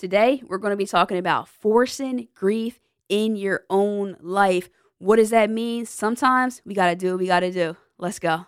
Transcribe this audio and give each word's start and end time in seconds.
Today, 0.00 0.42
we're 0.48 0.56
going 0.56 0.70
to 0.70 0.78
be 0.78 0.86
talking 0.86 1.18
about 1.18 1.46
forcing 1.46 2.28
grief 2.34 2.80
in 3.10 3.36
your 3.36 3.66
own 3.68 4.16
life. 4.22 4.70
What 4.96 5.16
does 5.16 5.28
that 5.28 5.50
mean? 5.50 5.84
Sometimes 5.84 6.62
we 6.64 6.72
got 6.72 6.88
to 6.88 6.96
do 6.96 7.10
what 7.10 7.18
we 7.18 7.26
got 7.26 7.40
to 7.40 7.52
do. 7.52 7.76
Let's 7.98 8.18
go. 8.18 8.46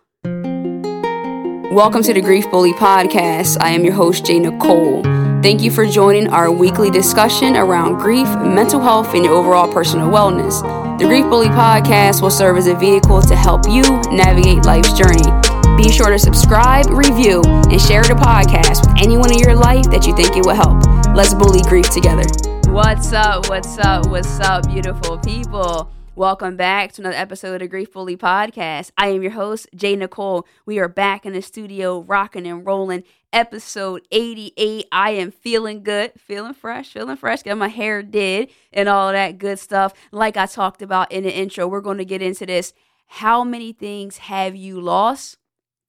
Welcome 1.70 2.02
to 2.04 2.14
the 2.14 2.22
Grief 2.22 2.50
Bully 2.50 2.72
Podcast. 2.72 3.58
I 3.60 3.72
am 3.72 3.84
your 3.84 3.92
host, 3.92 4.24
J 4.24 4.38
Nicole. 4.38 5.02
Thank 5.42 5.60
you 5.60 5.70
for 5.70 5.84
joining 5.84 6.28
our 6.28 6.50
weekly 6.50 6.90
discussion 6.90 7.54
around 7.54 7.98
grief, 7.98 8.28
mental 8.38 8.80
health, 8.80 9.12
and 9.12 9.22
your 9.22 9.34
overall 9.34 9.70
personal 9.70 10.08
wellness. 10.08 10.62
The 10.98 11.04
Grief 11.04 11.26
Bully 11.26 11.48
Podcast 11.48 12.22
will 12.22 12.30
serve 12.30 12.56
as 12.56 12.66
a 12.66 12.74
vehicle 12.74 13.20
to 13.20 13.36
help 13.36 13.68
you 13.68 13.82
navigate 14.10 14.64
life's 14.64 14.94
journey. 14.94 15.51
Be 15.82 15.90
sure 15.90 16.10
to 16.10 16.18
subscribe, 16.18 16.86
review, 16.90 17.42
and 17.44 17.80
share 17.80 18.04
the 18.04 18.14
podcast 18.14 18.86
with 18.86 19.02
anyone 19.02 19.32
in 19.32 19.40
your 19.40 19.56
life 19.56 19.90
that 19.90 20.06
you 20.06 20.14
think 20.14 20.36
it 20.36 20.46
will 20.46 20.54
help. 20.54 20.80
Let's 21.16 21.34
bully 21.34 21.60
grief 21.62 21.90
together. 21.90 22.22
What's 22.70 23.12
up? 23.12 23.48
What's 23.48 23.76
up? 23.78 24.06
What's 24.06 24.38
up, 24.38 24.68
beautiful 24.68 25.18
people? 25.18 25.90
Welcome 26.14 26.56
back 26.56 26.92
to 26.92 27.02
another 27.02 27.16
episode 27.16 27.54
of 27.54 27.60
the 27.62 27.66
Grief 27.66 27.92
Bully 27.92 28.16
Podcast. 28.16 28.92
I 28.96 29.08
am 29.08 29.22
your 29.22 29.32
host, 29.32 29.66
J 29.74 29.96
Nicole. 29.96 30.46
We 30.66 30.78
are 30.78 30.86
back 30.86 31.26
in 31.26 31.32
the 31.32 31.42
studio, 31.42 32.02
rocking 32.02 32.46
and 32.46 32.64
rolling. 32.64 33.02
Episode 33.32 34.06
88. 34.12 34.86
I 34.92 35.10
am 35.10 35.32
feeling 35.32 35.82
good, 35.82 36.12
feeling 36.16 36.54
fresh, 36.54 36.92
feeling 36.92 37.16
fresh. 37.16 37.42
Got 37.42 37.58
my 37.58 37.66
hair 37.66 38.04
did 38.04 38.50
and 38.72 38.88
all 38.88 39.10
that 39.10 39.38
good 39.38 39.58
stuff. 39.58 39.94
Like 40.12 40.36
I 40.36 40.46
talked 40.46 40.80
about 40.80 41.10
in 41.10 41.24
the 41.24 41.36
intro, 41.36 41.66
we're 41.66 41.80
going 41.80 41.98
to 41.98 42.04
get 42.04 42.22
into 42.22 42.46
this. 42.46 42.72
How 43.06 43.42
many 43.42 43.72
things 43.72 44.18
have 44.18 44.54
you 44.54 44.80
lost 44.80 45.38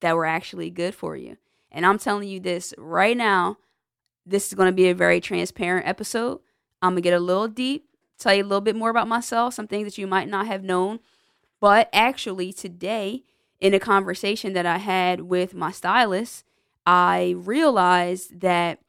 that 0.03 0.17
were 0.17 0.25
actually 0.25 0.69
good 0.69 0.93
for 0.93 1.15
you. 1.15 1.37
And 1.71 1.85
I'm 1.85 1.97
telling 1.97 2.27
you 2.27 2.41
this 2.41 2.73
right 2.77 3.15
now. 3.15 3.57
This 4.25 4.47
is 4.47 4.53
going 4.53 4.67
to 4.67 4.75
be 4.75 4.89
a 4.89 4.93
very 4.93 5.21
transparent 5.21 5.87
episode. 5.87 6.41
I'm 6.81 6.91
going 6.91 7.03
to 7.03 7.09
get 7.09 7.13
a 7.13 7.19
little 7.19 7.47
deep, 7.47 7.87
tell 8.19 8.33
you 8.33 8.43
a 8.43 8.45
little 8.45 8.61
bit 8.61 8.75
more 8.75 8.89
about 8.89 9.07
myself, 9.07 9.53
some 9.53 9.67
things 9.67 9.85
that 9.85 9.97
you 9.97 10.05
might 10.05 10.27
not 10.27 10.45
have 10.45 10.61
known. 10.61 10.99
But 11.61 11.89
actually, 11.93 12.51
today, 12.51 13.23
in 13.61 13.73
a 13.73 13.79
conversation 13.79 14.51
that 14.53 14.65
I 14.65 14.77
had 14.77 15.21
with 15.21 15.53
my 15.53 15.71
stylist, 15.71 16.43
I 16.85 17.35
realized 17.37 18.41
that 18.41 18.79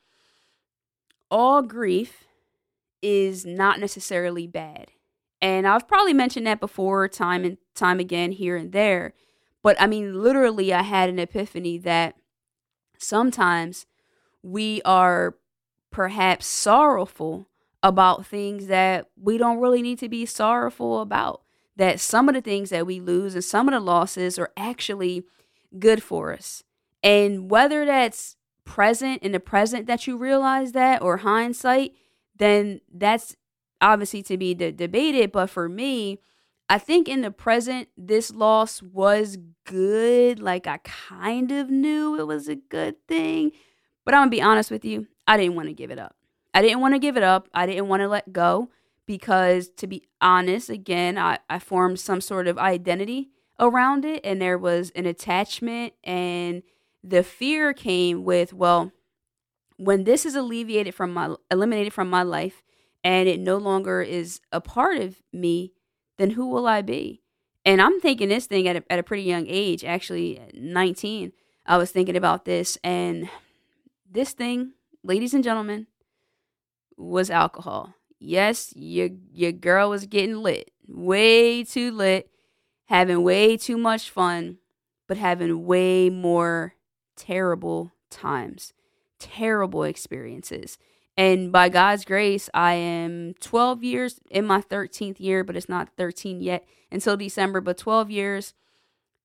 all 1.30 1.62
grief 1.62 2.24
is 3.02 3.46
not 3.46 3.78
necessarily 3.78 4.48
bad. 4.48 4.90
And 5.40 5.64
I've 5.64 5.86
probably 5.86 6.12
mentioned 6.12 6.48
that 6.48 6.58
before, 6.58 7.06
time 7.06 7.44
and 7.44 7.58
time 7.76 8.00
again, 8.00 8.32
here 8.32 8.56
and 8.56 8.72
there. 8.72 9.14
But 9.64 9.80
I 9.80 9.86
mean, 9.88 10.22
literally, 10.22 10.74
I 10.74 10.82
had 10.82 11.08
an 11.08 11.18
epiphany 11.18 11.78
that 11.78 12.16
sometimes 12.98 13.86
we 14.42 14.82
are 14.84 15.36
perhaps 15.90 16.46
sorrowful 16.46 17.48
about 17.82 18.26
things 18.26 18.66
that 18.66 19.08
we 19.16 19.38
don't 19.38 19.60
really 19.60 19.80
need 19.80 19.98
to 20.00 20.08
be 20.08 20.26
sorrowful 20.26 21.00
about. 21.00 21.40
That 21.76 21.98
some 21.98 22.28
of 22.28 22.34
the 22.34 22.42
things 22.42 22.70
that 22.70 22.86
we 22.86 23.00
lose 23.00 23.34
and 23.34 23.42
some 23.42 23.66
of 23.66 23.72
the 23.72 23.80
losses 23.80 24.38
are 24.38 24.52
actually 24.54 25.24
good 25.78 26.02
for 26.02 26.34
us. 26.34 26.62
And 27.02 27.50
whether 27.50 27.86
that's 27.86 28.36
present 28.66 29.22
in 29.22 29.32
the 29.32 29.40
present 29.40 29.86
that 29.86 30.06
you 30.06 30.18
realize 30.18 30.72
that 30.72 31.00
or 31.00 31.18
hindsight, 31.18 31.94
then 32.36 32.82
that's 32.92 33.34
obviously 33.80 34.22
to 34.24 34.36
be 34.36 34.52
de- 34.52 34.72
debated. 34.72 35.32
But 35.32 35.48
for 35.48 35.70
me, 35.70 36.20
I 36.68 36.78
think 36.78 37.08
in 37.08 37.20
the 37.20 37.30
present, 37.30 37.88
this 37.96 38.32
loss 38.32 38.82
was 38.82 39.38
good. 39.64 40.40
Like 40.40 40.66
I 40.66 40.78
kind 40.78 41.52
of 41.52 41.70
knew 41.70 42.18
it 42.18 42.26
was 42.26 42.48
a 42.48 42.56
good 42.56 42.96
thing. 43.06 43.52
But 44.04 44.14
I'm 44.14 44.20
going 44.20 44.30
to 44.30 44.36
be 44.36 44.42
honest 44.42 44.70
with 44.70 44.84
you, 44.84 45.06
I 45.26 45.36
didn't 45.36 45.56
want 45.56 45.68
to 45.68 45.74
give 45.74 45.90
it 45.90 45.98
up. 45.98 46.16
I 46.52 46.62
didn't 46.62 46.80
want 46.80 46.94
to 46.94 46.98
give 46.98 47.16
it 47.16 47.22
up. 47.22 47.48
I 47.52 47.66
didn't 47.66 47.88
want 47.88 48.00
to 48.00 48.08
let 48.08 48.32
go 48.32 48.70
because, 49.06 49.68
to 49.76 49.86
be 49.86 50.06
honest, 50.20 50.70
again, 50.70 51.18
I, 51.18 51.38
I 51.50 51.58
formed 51.58 52.00
some 52.00 52.20
sort 52.20 52.46
of 52.46 52.58
identity 52.58 53.30
around 53.58 54.04
it 54.04 54.20
and 54.24 54.40
there 54.40 54.58
was 54.58 54.90
an 54.94 55.06
attachment. 55.06 55.94
And 56.02 56.62
the 57.02 57.22
fear 57.22 57.72
came 57.72 58.24
with, 58.24 58.52
well, 58.52 58.92
when 59.76 60.04
this 60.04 60.24
is 60.24 60.34
alleviated 60.34 60.94
from 60.94 61.12
my, 61.12 61.34
eliminated 61.50 61.92
from 61.92 62.08
my 62.08 62.22
life 62.22 62.62
and 63.02 63.28
it 63.28 63.40
no 63.40 63.56
longer 63.56 64.00
is 64.00 64.40
a 64.52 64.60
part 64.60 64.98
of 64.98 65.22
me, 65.32 65.72
then 66.18 66.30
who 66.30 66.48
will 66.48 66.66
I 66.66 66.82
be? 66.82 67.22
And 67.64 67.80
I'm 67.80 68.00
thinking 68.00 68.28
this 68.28 68.46
thing 68.46 68.68
at 68.68 68.76
a, 68.76 68.84
at 68.90 68.98
a 68.98 69.02
pretty 69.02 69.22
young 69.22 69.46
age, 69.48 69.84
actually 69.84 70.40
19. 70.54 71.32
I 71.66 71.78
was 71.78 71.90
thinking 71.90 72.16
about 72.16 72.44
this, 72.44 72.76
and 72.84 73.28
this 74.10 74.32
thing, 74.32 74.72
ladies 75.02 75.32
and 75.32 75.42
gentlemen, 75.42 75.86
was 76.96 77.30
alcohol. 77.30 77.94
Yes, 78.18 78.72
your 78.76 79.08
your 79.32 79.52
girl 79.52 79.90
was 79.90 80.06
getting 80.06 80.36
lit, 80.36 80.70
way 80.86 81.64
too 81.64 81.90
lit, 81.90 82.30
having 82.86 83.22
way 83.22 83.56
too 83.56 83.76
much 83.76 84.10
fun, 84.10 84.58
but 85.08 85.16
having 85.16 85.64
way 85.64 86.10
more 86.10 86.74
terrible 87.16 87.92
times, 88.10 88.72
terrible 89.18 89.84
experiences. 89.84 90.78
And 91.16 91.52
by 91.52 91.68
God's 91.68 92.04
grace, 92.04 92.50
I 92.52 92.74
am 92.74 93.34
12 93.40 93.84
years 93.84 94.20
in 94.30 94.46
my 94.46 94.60
13th 94.60 95.20
year, 95.20 95.44
but 95.44 95.56
it's 95.56 95.68
not 95.68 95.90
13 95.96 96.40
yet 96.40 96.66
until 96.90 97.16
December, 97.16 97.60
but 97.60 97.78
12 97.78 98.10
years 98.10 98.54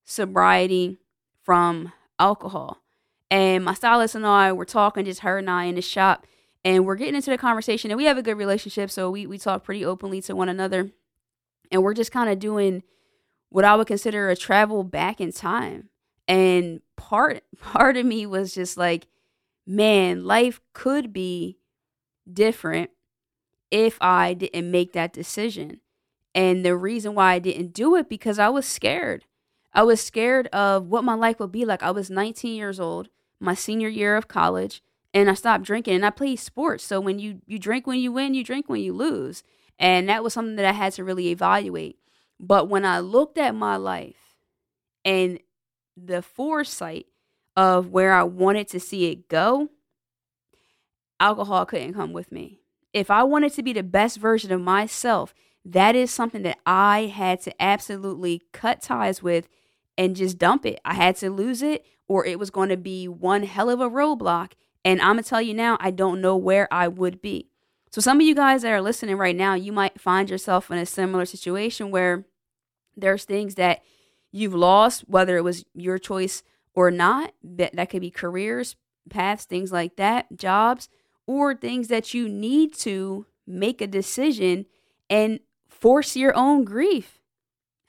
sobriety 0.06 1.00
from 1.44 1.92
alcohol. 2.20 2.78
And 3.32 3.64
my 3.64 3.74
stylist 3.74 4.16
and 4.16 4.26
I 4.26 4.52
were 4.52 4.66
talking, 4.66 5.06
just 5.06 5.22
her 5.22 5.38
and 5.38 5.50
I 5.50 5.66
in 5.66 5.76
the 5.76 5.82
shop, 5.82 6.26
and 6.66 6.86
we're 6.86 6.96
getting 6.96 7.16
into 7.16 7.30
the 7.30 7.38
conversation. 7.38 7.92
And 7.92 7.98
we 7.98 8.06
have 8.06 8.18
a 8.18 8.24
good 8.24 8.38
relationship, 8.38 8.92
so 8.92 9.10
we, 9.10 9.26
we 9.26 9.38
talk 9.38 9.64
pretty 9.64 9.86
openly 9.86 10.22
to 10.24 10.36
one 10.36 10.50
another. 10.50 10.90
And 11.72 11.84
we're 11.84 11.94
just 11.94 12.12
kind 12.12 12.30
of 12.30 12.40
doing 12.40 12.84
what 13.50 13.66
I 13.66 13.76
would 13.76 13.88
consider 13.88 14.30
a 14.30 14.36
travel 14.36 14.84
back 14.84 15.22
in 15.22 15.32
time. 15.32 15.90
And 16.28 16.82
part 16.96 17.44
part 17.60 17.98
of 17.98 18.06
me 18.06 18.26
was 18.26 18.54
just 18.54 18.78
like, 18.78 19.08
man, 19.66 20.26
life 20.26 20.60
could 20.74 21.14
be 21.14 21.59
different 22.34 22.92
if 23.72 23.98
I 24.02 24.34
didn't 24.34 24.72
make 24.72 24.94
that 24.94 25.14
decision. 25.14 25.82
And 26.36 26.64
the 26.66 26.76
reason 26.76 27.16
why 27.16 27.34
I 27.34 27.40
didn't 27.40 27.74
do 27.74 27.96
it 27.96 28.10
because 28.10 28.40
I 28.40 28.50
was 28.50 28.66
scared. 28.66 29.26
I 29.74 29.84
was 29.84 30.02
scared 30.02 30.48
of 30.48 30.88
what 30.88 31.04
my 31.04 31.14
life 31.14 31.40
would 31.40 31.52
be 31.52 31.66
like. 31.66 31.84
I 31.84 31.92
was 31.92 32.10
19 32.10 32.56
years 32.56 32.80
old, 32.80 33.10
my 33.40 33.54
senior 33.54 33.88
year 33.88 34.16
of 34.16 34.28
college, 34.28 34.82
and 35.14 35.30
I 35.30 35.34
stopped 35.34 35.64
drinking 35.64 35.96
and 35.96 36.06
I 36.06 36.10
played 36.12 36.40
sports. 36.40 36.84
So 36.84 37.00
when 37.00 37.20
you 37.20 37.42
you 37.46 37.60
drink 37.60 37.88
when 37.88 38.00
you 38.00 38.12
win, 38.12 38.34
you 38.34 38.44
drink 38.44 38.70
when 38.70 38.82
you 38.82 38.94
lose. 38.94 39.44
And 39.78 40.10
that 40.10 40.24
was 40.24 40.34
something 40.34 40.56
that 40.58 40.66
I 40.66 40.74
had 40.74 40.94
to 40.94 41.04
really 41.04 41.30
evaluate. 41.30 41.98
But 42.40 42.70
when 42.70 42.86
I 42.86 43.00
looked 43.00 43.38
at 43.38 43.56
my 43.56 43.78
life 43.78 44.36
and 45.06 45.40
the 45.96 46.22
foresight 46.22 47.08
of 47.56 47.90
where 47.90 48.14
I 48.14 48.24
wanted 48.24 48.68
to 48.70 48.80
see 48.80 49.12
it 49.12 49.30
go, 49.30 49.70
alcohol 51.20 51.66
couldn't 51.66 51.94
come 51.94 52.14
with 52.14 52.32
me. 52.32 52.60
If 52.94 53.12
I 53.12 53.24
wanted 53.24 53.54
to 53.54 53.64
be 53.64 53.74
the 53.74 53.84
best 53.84 54.18
version 54.18 54.52
of 54.52 54.62
myself, 54.62 55.34
that 55.66 55.96
is 55.96 56.12
something 56.12 56.44
that 56.44 56.58
I 56.66 57.12
had 57.14 57.42
to 57.42 57.62
absolutely 57.62 58.42
cut 58.52 58.82
ties 58.82 59.22
with 59.22 59.48
and 59.98 60.16
just 60.16 60.38
dump 60.38 60.66
it. 60.66 60.80
I 60.86 60.94
had 60.94 61.16
to 61.18 61.30
lose 61.30 61.62
it, 61.62 61.86
or 62.08 62.26
it 62.26 62.40
was 62.40 62.50
going 62.50 62.70
to 62.70 62.78
be 62.78 63.08
one 63.08 63.44
hell 63.44 63.70
of 63.70 63.82
a 63.82 63.90
roadblock. 63.90 64.54
And 64.84 65.02
I'm 65.02 65.16
going 65.16 65.24
to 65.24 65.30
tell 65.30 65.42
you 65.42 65.54
now, 65.54 65.78
I 65.80 65.92
don't 65.92 66.22
know 66.22 66.38
where 66.38 66.68
I 66.74 66.88
would 66.88 67.22
be. 67.22 67.50
So, 67.92 68.02
some 68.02 68.22
of 68.22 68.26
you 68.26 68.34
guys 68.36 68.62
that 68.62 68.72
are 68.72 68.82
listening 68.82 69.18
right 69.18 69.36
now, 69.36 69.56
you 69.56 69.72
might 69.72 70.00
find 70.00 70.30
yourself 70.30 70.72
in 70.72 70.78
a 70.78 70.86
similar 70.86 71.26
situation 71.26 71.92
where 71.92 72.26
there's 72.96 73.26
things 73.26 73.56
that 73.56 73.82
you've 74.32 74.54
lost, 74.54 75.02
whether 75.08 75.38
it 75.38 75.44
was 75.44 75.66
your 75.74 75.98
choice 75.98 76.44
or 76.74 76.92
not. 76.92 77.34
That, 77.44 77.76
that 77.76 77.90
could 77.90 78.02
be 78.02 78.12
careers, 78.12 78.76
paths, 79.10 79.46
things 79.46 79.72
like 79.72 79.96
that, 79.98 80.38
jobs 80.38 80.88
or 81.30 81.54
things 81.54 81.90
that 81.90 82.12
you 82.12 82.28
need 82.28 82.74
to 82.74 83.24
make 83.46 83.82
a 83.82 83.86
decision 83.86 84.66
and 85.12 85.40
force 85.68 86.16
your 86.16 86.36
own 86.36 86.64
grief. 86.64 87.22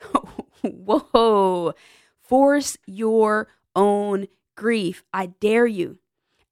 Whoa. 0.63 1.73
Force 2.21 2.77
your 2.85 3.49
own 3.75 4.27
grief. 4.57 5.03
I 5.15 5.25
dare 5.41 5.67
you. 5.67 5.97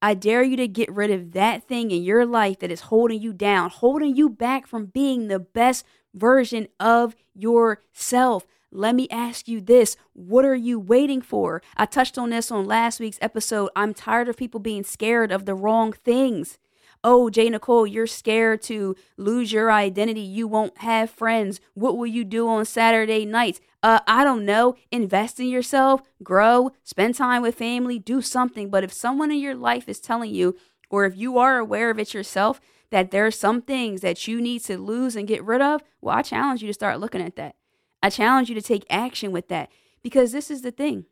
I 0.01 0.15
dare 0.15 0.41
you 0.41 0.57
to 0.57 0.67
get 0.67 0.91
rid 0.91 1.11
of 1.11 1.33
that 1.33 1.67
thing 1.67 1.91
in 1.91 2.01
your 2.01 2.25
life 2.25 2.57
that 2.57 2.71
is 2.71 2.81
holding 2.81 3.21
you 3.21 3.33
down, 3.33 3.69
holding 3.69 4.15
you 4.15 4.27
back 4.27 4.65
from 4.65 4.87
being 4.87 5.27
the 5.27 5.37
best 5.37 5.85
version 6.15 6.69
of 6.79 7.15
yourself. 7.35 8.47
Let 8.71 8.95
me 8.95 9.07
ask 9.11 9.47
you 9.47 9.61
this 9.61 9.95
what 10.13 10.43
are 10.43 10.55
you 10.55 10.79
waiting 10.79 11.21
for? 11.21 11.61
I 11.77 11.85
touched 11.85 12.17
on 12.17 12.31
this 12.31 12.49
on 12.49 12.65
last 12.65 12.99
week's 12.99 13.19
episode. 13.21 13.69
I'm 13.75 13.93
tired 13.93 14.27
of 14.27 14.37
people 14.37 14.59
being 14.59 14.83
scared 14.83 15.31
of 15.31 15.45
the 15.45 15.53
wrong 15.53 15.93
things 15.93 16.57
oh, 17.03 17.29
J 17.29 17.49
Nicole, 17.49 17.87
you're 17.87 18.07
scared 18.07 18.61
to 18.63 18.95
lose 19.17 19.51
your 19.51 19.71
identity. 19.71 20.21
You 20.21 20.47
won't 20.47 20.77
have 20.79 21.09
friends. 21.09 21.59
What 21.73 21.97
will 21.97 22.07
you 22.07 22.23
do 22.23 22.47
on 22.47 22.65
Saturday 22.65 23.25
nights? 23.25 23.61
Uh, 23.81 23.99
I 24.07 24.23
don't 24.23 24.45
know. 24.45 24.75
Invest 24.91 25.39
in 25.39 25.47
yourself, 25.47 26.01
grow, 26.21 26.71
spend 26.83 27.15
time 27.15 27.41
with 27.41 27.55
family, 27.55 27.99
do 27.99 28.21
something. 28.21 28.69
But 28.69 28.83
if 28.83 28.91
someone 28.91 29.31
in 29.31 29.39
your 29.39 29.55
life 29.55 29.87
is 29.87 29.99
telling 29.99 30.33
you, 30.33 30.57
or 30.89 31.05
if 31.05 31.15
you 31.15 31.37
are 31.37 31.57
aware 31.57 31.89
of 31.89 31.99
it 31.99 32.13
yourself, 32.13 32.59
that 32.89 33.11
there 33.11 33.25
are 33.25 33.31
some 33.31 33.61
things 33.61 34.01
that 34.01 34.27
you 34.27 34.41
need 34.41 34.63
to 34.63 34.77
lose 34.77 35.15
and 35.15 35.27
get 35.27 35.43
rid 35.43 35.61
of, 35.61 35.81
well, 36.01 36.17
I 36.17 36.21
challenge 36.23 36.61
you 36.61 36.67
to 36.67 36.73
start 36.73 36.99
looking 36.99 37.21
at 37.21 37.35
that. 37.35 37.55
I 38.01 38.09
challenge 38.09 38.49
you 38.49 38.55
to 38.55 38.61
take 38.61 38.85
action 38.89 39.31
with 39.31 39.47
that 39.49 39.69
because 40.01 40.31
this 40.31 40.49
is 40.49 40.61
the 40.61 40.71
thing. 40.71 41.05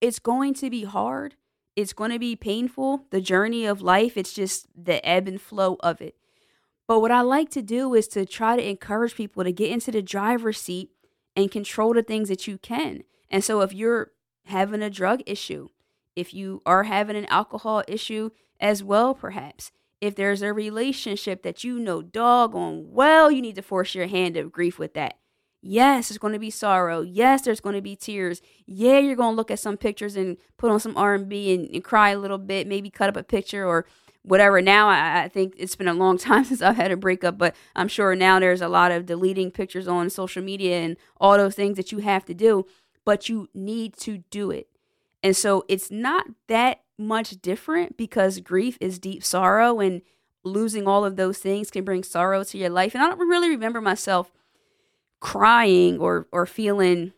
It's 0.00 0.18
going 0.18 0.54
to 0.54 0.70
be 0.70 0.84
hard. 0.84 1.34
It's 1.78 1.92
going 1.92 2.10
to 2.10 2.18
be 2.18 2.34
painful. 2.34 3.04
The 3.10 3.20
journey 3.20 3.64
of 3.64 3.80
life, 3.80 4.16
it's 4.16 4.32
just 4.32 4.66
the 4.74 4.98
ebb 5.08 5.28
and 5.28 5.40
flow 5.40 5.76
of 5.78 6.00
it. 6.00 6.16
But 6.88 6.98
what 6.98 7.12
I 7.12 7.20
like 7.20 7.50
to 7.50 7.62
do 7.62 7.94
is 7.94 8.08
to 8.08 8.26
try 8.26 8.56
to 8.56 8.68
encourage 8.68 9.14
people 9.14 9.44
to 9.44 9.52
get 9.52 9.70
into 9.70 9.92
the 9.92 10.02
driver's 10.02 10.60
seat 10.60 10.90
and 11.36 11.52
control 11.52 11.94
the 11.94 12.02
things 12.02 12.30
that 12.30 12.48
you 12.48 12.58
can. 12.58 13.04
And 13.30 13.44
so 13.44 13.60
if 13.60 13.72
you're 13.72 14.10
having 14.46 14.82
a 14.82 14.90
drug 14.90 15.22
issue, 15.24 15.68
if 16.16 16.34
you 16.34 16.62
are 16.66 16.82
having 16.82 17.14
an 17.14 17.26
alcohol 17.26 17.84
issue 17.86 18.30
as 18.58 18.82
well, 18.82 19.14
perhaps, 19.14 19.70
if 20.00 20.16
there's 20.16 20.42
a 20.42 20.52
relationship 20.52 21.44
that 21.44 21.62
you 21.62 21.78
know 21.78 22.02
doggone 22.02 22.88
well, 22.90 23.30
you 23.30 23.40
need 23.40 23.54
to 23.54 23.62
force 23.62 23.94
your 23.94 24.08
hand 24.08 24.36
of 24.36 24.50
grief 24.50 24.80
with 24.80 24.94
that. 24.94 25.18
Yes, 25.60 26.08
there's 26.08 26.18
going 26.18 26.34
to 26.34 26.38
be 26.38 26.50
sorrow. 26.50 27.00
Yes, 27.00 27.42
there's 27.42 27.60
going 27.60 27.74
to 27.74 27.82
be 27.82 27.96
tears. 27.96 28.40
Yeah, 28.66 28.98
you're 28.98 29.16
going 29.16 29.32
to 29.32 29.36
look 29.36 29.50
at 29.50 29.58
some 29.58 29.76
pictures 29.76 30.14
and 30.16 30.36
put 30.56 30.70
on 30.70 30.78
some 30.78 30.96
R&B 30.96 31.54
and, 31.54 31.68
and 31.70 31.82
cry 31.82 32.10
a 32.10 32.18
little 32.18 32.38
bit, 32.38 32.66
maybe 32.66 32.90
cut 32.90 33.08
up 33.08 33.16
a 33.16 33.24
picture 33.24 33.66
or 33.66 33.84
whatever. 34.22 34.62
Now, 34.62 34.88
I, 34.88 35.24
I 35.24 35.28
think 35.28 35.54
it's 35.56 35.74
been 35.74 35.88
a 35.88 35.94
long 35.94 36.16
time 36.18 36.44
since 36.44 36.62
I've 36.62 36.76
had 36.76 36.92
a 36.92 36.96
breakup, 36.96 37.38
but 37.38 37.56
I'm 37.74 37.88
sure 37.88 38.14
now 38.14 38.38
there's 38.38 38.60
a 38.60 38.68
lot 38.68 38.92
of 38.92 39.06
deleting 39.06 39.50
pictures 39.50 39.88
on 39.88 40.10
social 40.10 40.42
media 40.42 40.78
and 40.80 40.96
all 41.20 41.36
those 41.36 41.56
things 41.56 41.76
that 41.76 41.90
you 41.90 41.98
have 41.98 42.24
to 42.26 42.34
do, 42.34 42.66
but 43.04 43.28
you 43.28 43.48
need 43.52 43.96
to 43.98 44.18
do 44.30 44.50
it. 44.50 44.68
And 45.22 45.36
so 45.36 45.64
it's 45.68 45.90
not 45.90 46.26
that 46.46 46.82
much 46.96 47.40
different 47.42 47.96
because 47.96 48.40
grief 48.40 48.78
is 48.80 48.98
deep 48.98 49.24
sorrow 49.24 49.80
and 49.80 50.02
losing 50.44 50.86
all 50.86 51.04
of 51.04 51.16
those 51.16 51.38
things 51.38 51.70
can 51.70 51.84
bring 51.84 52.04
sorrow 52.04 52.44
to 52.44 52.58
your 52.58 52.70
life. 52.70 52.94
And 52.94 53.02
I 53.02 53.08
don't 53.08 53.18
really 53.18 53.50
remember 53.50 53.80
myself 53.80 54.30
crying 55.20 55.98
or 55.98 56.26
or 56.32 56.46
feeling 56.46 57.12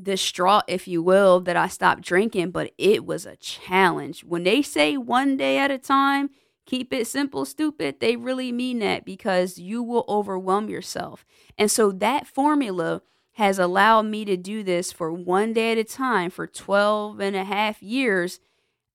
distraught 0.00 0.64
if 0.68 0.86
you 0.86 1.02
will 1.02 1.40
that 1.40 1.56
I 1.56 1.68
stopped 1.68 2.02
drinking, 2.02 2.50
but 2.50 2.72
it 2.78 3.04
was 3.04 3.26
a 3.26 3.36
challenge. 3.36 4.22
When 4.22 4.44
they 4.44 4.62
say 4.62 4.96
one 4.96 5.36
day 5.36 5.58
at 5.58 5.70
a 5.70 5.78
time, 5.78 6.30
keep 6.66 6.92
it 6.92 7.06
simple, 7.06 7.44
stupid, 7.44 8.00
they 8.00 8.16
really 8.16 8.52
mean 8.52 8.78
that 8.78 9.04
because 9.04 9.58
you 9.58 9.82
will 9.82 10.04
overwhelm 10.08 10.68
yourself. 10.68 11.24
And 11.56 11.70
so 11.70 11.90
that 11.92 12.26
formula 12.26 13.02
has 13.32 13.58
allowed 13.58 14.06
me 14.06 14.24
to 14.24 14.36
do 14.36 14.62
this 14.62 14.92
for 14.92 15.12
one 15.12 15.52
day 15.52 15.72
at 15.72 15.78
a 15.78 15.84
time 15.84 16.30
for 16.30 16.46
12 16.46 17.20
and 17.20 17.36
a 17.36 17.44
half 17.44 17.82
years. 17.82 18.40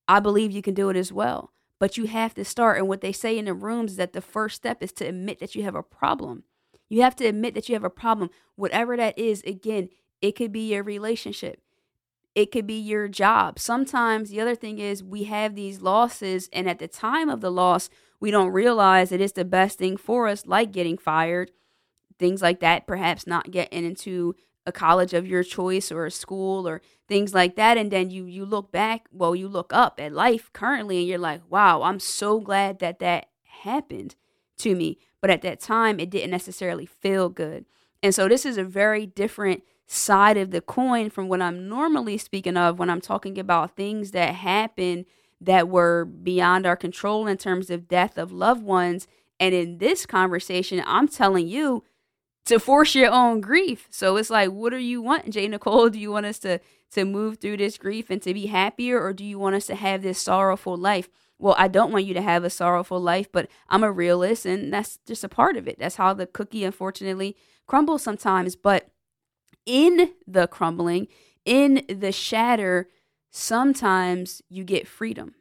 I 0.07 0.19
believe 0.19 0.51
you 0.51 0.61
can 0.61 0.73
do 0.73 0.89
it 0.89 0.97
as 0.97 1.11
well. 1.11 1.51
But 1.79 1.97
you 1.97 2.05
have 2.05 2.33
to 2.35 2.45
start. 2.45 2.77
And 2.77 2.87
what 2.87 3.01
they 3.01 3.11
say 3.11 3.37
in 3.37 3.45
the 3.45 3.53
rooms 3.53 3.91
is 3.91 3.97
that 3.97 4.13
the 4.13 4.21
first 4.21 4.55
step 4.55 4.81
is 4.81 4.91
to 4.93 5.05
admit 5.05 5.39
that 5.39 5.55
you 5.55 5.63
have 5.63 5.75
a 5.75 5.83
problem. 5.83 6.43
You 6.93 7.01
have 7.01 7.15
to 7.15 7.25
admit 7.25 7.55
that 7.55 7.67
you 7.67 7.73
have 7.73 7.83
a 7.83 7.89
problem, 7.89 8.29
whatever 8.55 8.95
that 8.97 9.17
is. 9.17 9.41
Again, 9.47 9.89
it 10.21 10.33
could 10.35 10.51
be 10.51 10.71
your 10.71 10.83
relationship, 10.83 11.59
it 12.35 12.51
could 12.51 12.67
be 12.67 12.79
your 12.79 13.07
job. 13.07 13.57
Sometimes 13.57 14.29
the 14.29 14.39
other 14.39 14.53
thing 14.53 14.77
is 14.77 15.03
we 15.03 15.23
have 15.23 15.55
these 15.55 15.81
losses, 15.81 16.49
and 16.53 16.69
at 16.69 16.77
the 16.77 16.87
time 16.87 17.29
of 17.29 17.41
the 17.41 17.49
loss, 17.49 17.89
we 18.19 18.29
don't 18.29 18.51
realize 18.51 19.09
that 19.09 19.21
it's 19.21 19.33
the 19.33 19.43
best 19.43 19.79
thing 19.79 19.97
for 19.97 20.27
us, 20.27 20.45
like 20.45 20.71
getting 20.71 20.99
fired, 20.99 21.49
things 22.19 22.43
like 22.43 22.59
that, 22.59 22.85
perhaps 22.85 23.25
not 23.25 23.49
getting 23.49 23.85
into 23.85 24.35
a 24.67 24.71
college 24.71 25.15
of 25.15 25.25
your 25.25 25.43
choice 25.43 25.91
or 25.91 26.05
a 26.05 26.11
school 26.11 26.67
or 26.67 26.79
things 27.07 27.33
like 27.33 27.55
that 27.55 27.77
and 27.77 27.91
then 27.91 28.09
you 28.09 28.23
you 28.23 28.45
look 28.45 28.71
back 28.71 29.07
well 29.11 29.35
you 29.35 29.45
look 29.49 29.73
up 29.73 29.99
at 29.99 30.13
life 30.13 30.49
currently 30.53 30.99
and 30.99 31.07
you're 31.09 31.17
like 31.17 31.41
wow 31.49 31.81
i'm 31.81 31.99
so 31.99 32.39
glad 32.39 32.79
that 32.79 32.99
that 32.99 33.25
happened 33.63 34.15
to 34.55 34.73
me 34.73 34.97
but 35.23 35.29
at 35.29 35.41
that 35.41 35.61
time 35.61 36.01
it 36.01 36.09
didn't 36.09 36.31
necessarily 36.31 36.85
feel 36.85 37.29
good. 37.29 37.63
And 38.03 38.13
so 38.13 38.27
this 38.27 38.45
is 38.45 38.57
a 38.57 38.63
very 38.65 39.05
different 39.05 39.63
side 39.87 40.35
of 40.35 40.51
the 40.51 40.59
coin 40.59 41.09
from 41.09 41.29
what 41.29 41.41
I'm 41.41 41.69
normally 41.69 42.17
speaking 42.17 42.57
of 42.57 42.77
when 42.77 42.89
I'm 42.89 42.99
talking 42.99 43.39
about 43.39 43.77
things 43.77 44.11
that 44.11 44.35
happen 44.35 45.05
that 45.39 45.69
were 45.69 46.03
beyond 46.03 46.65
our 46.65 46.75
control 46.75 47.25
in 47.25 47.37
terms 47.37 47.69
of 47.69 47.87
death 47.87 48.17
of 48.17 48.33
loved 48.33 48.63
ones. 48.63 49.07
And 49.39 49.55
in 49.55 49.77
this 49.77 50.05
conversation, 50.05 50.83
I'm 50.85 51.07
telling 51.07 51.47
you 51.47 51.85
to 52.43 52.59
force 52.59 52.93
your 52.93 53.09
own 53.09 53.39
grief. 53.39 53.87
So 53.91 54.17
it's 54.17 54.29
like, 54.29 54.49
what 54.49 54.71
do 54.71 54.77
you 54.77 55.01
want, 55.01 55.29
J 55.29 55.47
Nicole? 55.47 55.89
Do 55.89 55.99
you 55.99 56.11
want 56.11 56.25
us 56.25 56.39
to 56.39 56.59
to 56.91 57.05
move 57.05 57.37
through 57.37 57.57
this 57.57 57.77
grief 57.77 58.09
and 58.09 58.21
to 58.23 58.33
be 58.33 58.47
happier, 58.47 59.01
or 59.01 59.13
do 59.13 59.23
you 59.23 59.39
want 59.39 59.55
us 59.55 59.67
to 59.67 59.75
have 59.75 60.01
this 60.01 60.19
sorrowful 60.19 60.75
life? 60.75 61.09
Well, 61.43 61.55
I 61.57 61.67
don't 61.67 61.91
want 61.91 62.05
you 62.05 62.13
to 62.13 62.21
have 62.21 62.45
a 62.45 62.49
sorrowful 62.49 63.01
life, 63.01 63.29
but 63.29 63.49
I'm 63.67 63.83
a 63.83 63.91
realist 63.91 64.45
and 64.45 64.73
that's 64.73 64.97
just 65.05 65.25
a 65.25 65.29
part 65.29 65.57
of 65.57 65.67
it. 65.67 65.77
That's 65.77 65.97
how 65.97 66.13
the 66.13 66.25
cookie 66.25 66.63
unfortunately 66.63 67.35
crumbles 67.67 68.01
sometimes. 68.01 68.55
But 68.55 68.87
in 69.65 70.13
the 70.25 70.47
crumbling, 70.47 71.09
in 71.43 71.83
the 71.89 72.13
shatter, 72.13 72.87
sometimes 73.29 74.41
you 74.47 74.63
get 74.63 74.87
freedom. 74.87 75.35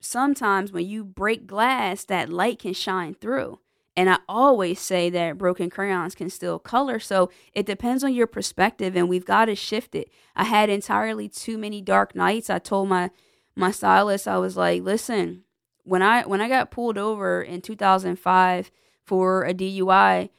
Sometimes 0.00 0.72
when 0.72 0.88
you 0.88 1.04
break 1.04 1.46
glass, 1.46 2.02
that 2.06 2.28
light 2.28 2.58
can 2.58 2.72
shine 2.72 3.14
through. 3.14 3.60
And 3.96 4.10
I 4.10 4.18
always 4.28 4.80
say 4.80 5.08
that 5.10 5.38
broken 5.38 5.70
crayons 5.70 6.16
can 6.16 6.30
still 6.30 6.58
color. 6.58 6.98
So 6.98 7.30
it 7.52 7.64
depends 7.64 8.02
on 8.02 8.12
your 8.12 8.26
perspective, 8.26 8.96
and 8.96 9.08
we've 9.08 9.24
got 9.24 9.44
to 9.44 9.54
shift 9.54 9.94
it. 9.94 10.10
I 10.34 10.44
had 10.44 10.68
entirely 10.68 11.28
too 11.28 11.58
many 11.58 11.80
dark 11.80 12.16
nights. 12.16 12.50
I 12.50 12.58
told 12.58 12.88
my 12.88 13.10
my 13.58 13.72
stylist, 13.72 14.28
I 14.28 14.38
was 14.38 14.56
like, 14.56 14.82
listen, 14.82 15.42
when 15.82 16.00
I 16.00 16.22
when 16.22 16.40
I 16.40 16.48
got 16.48 16.70
pulled 16.70 16.96
over 16.96 17.42
in 17.42 17.60
2005 17.60 18.70
for 19.04 19.44
a 19.44 19.52
DUI, 19.52 20.30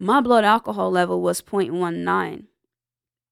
my 0.00 0.20
blood 0.20 0.44
alcohol 0.44 0.90
level 0.90 1.22
was 1.22 1.40
0.19. 1.40 2.46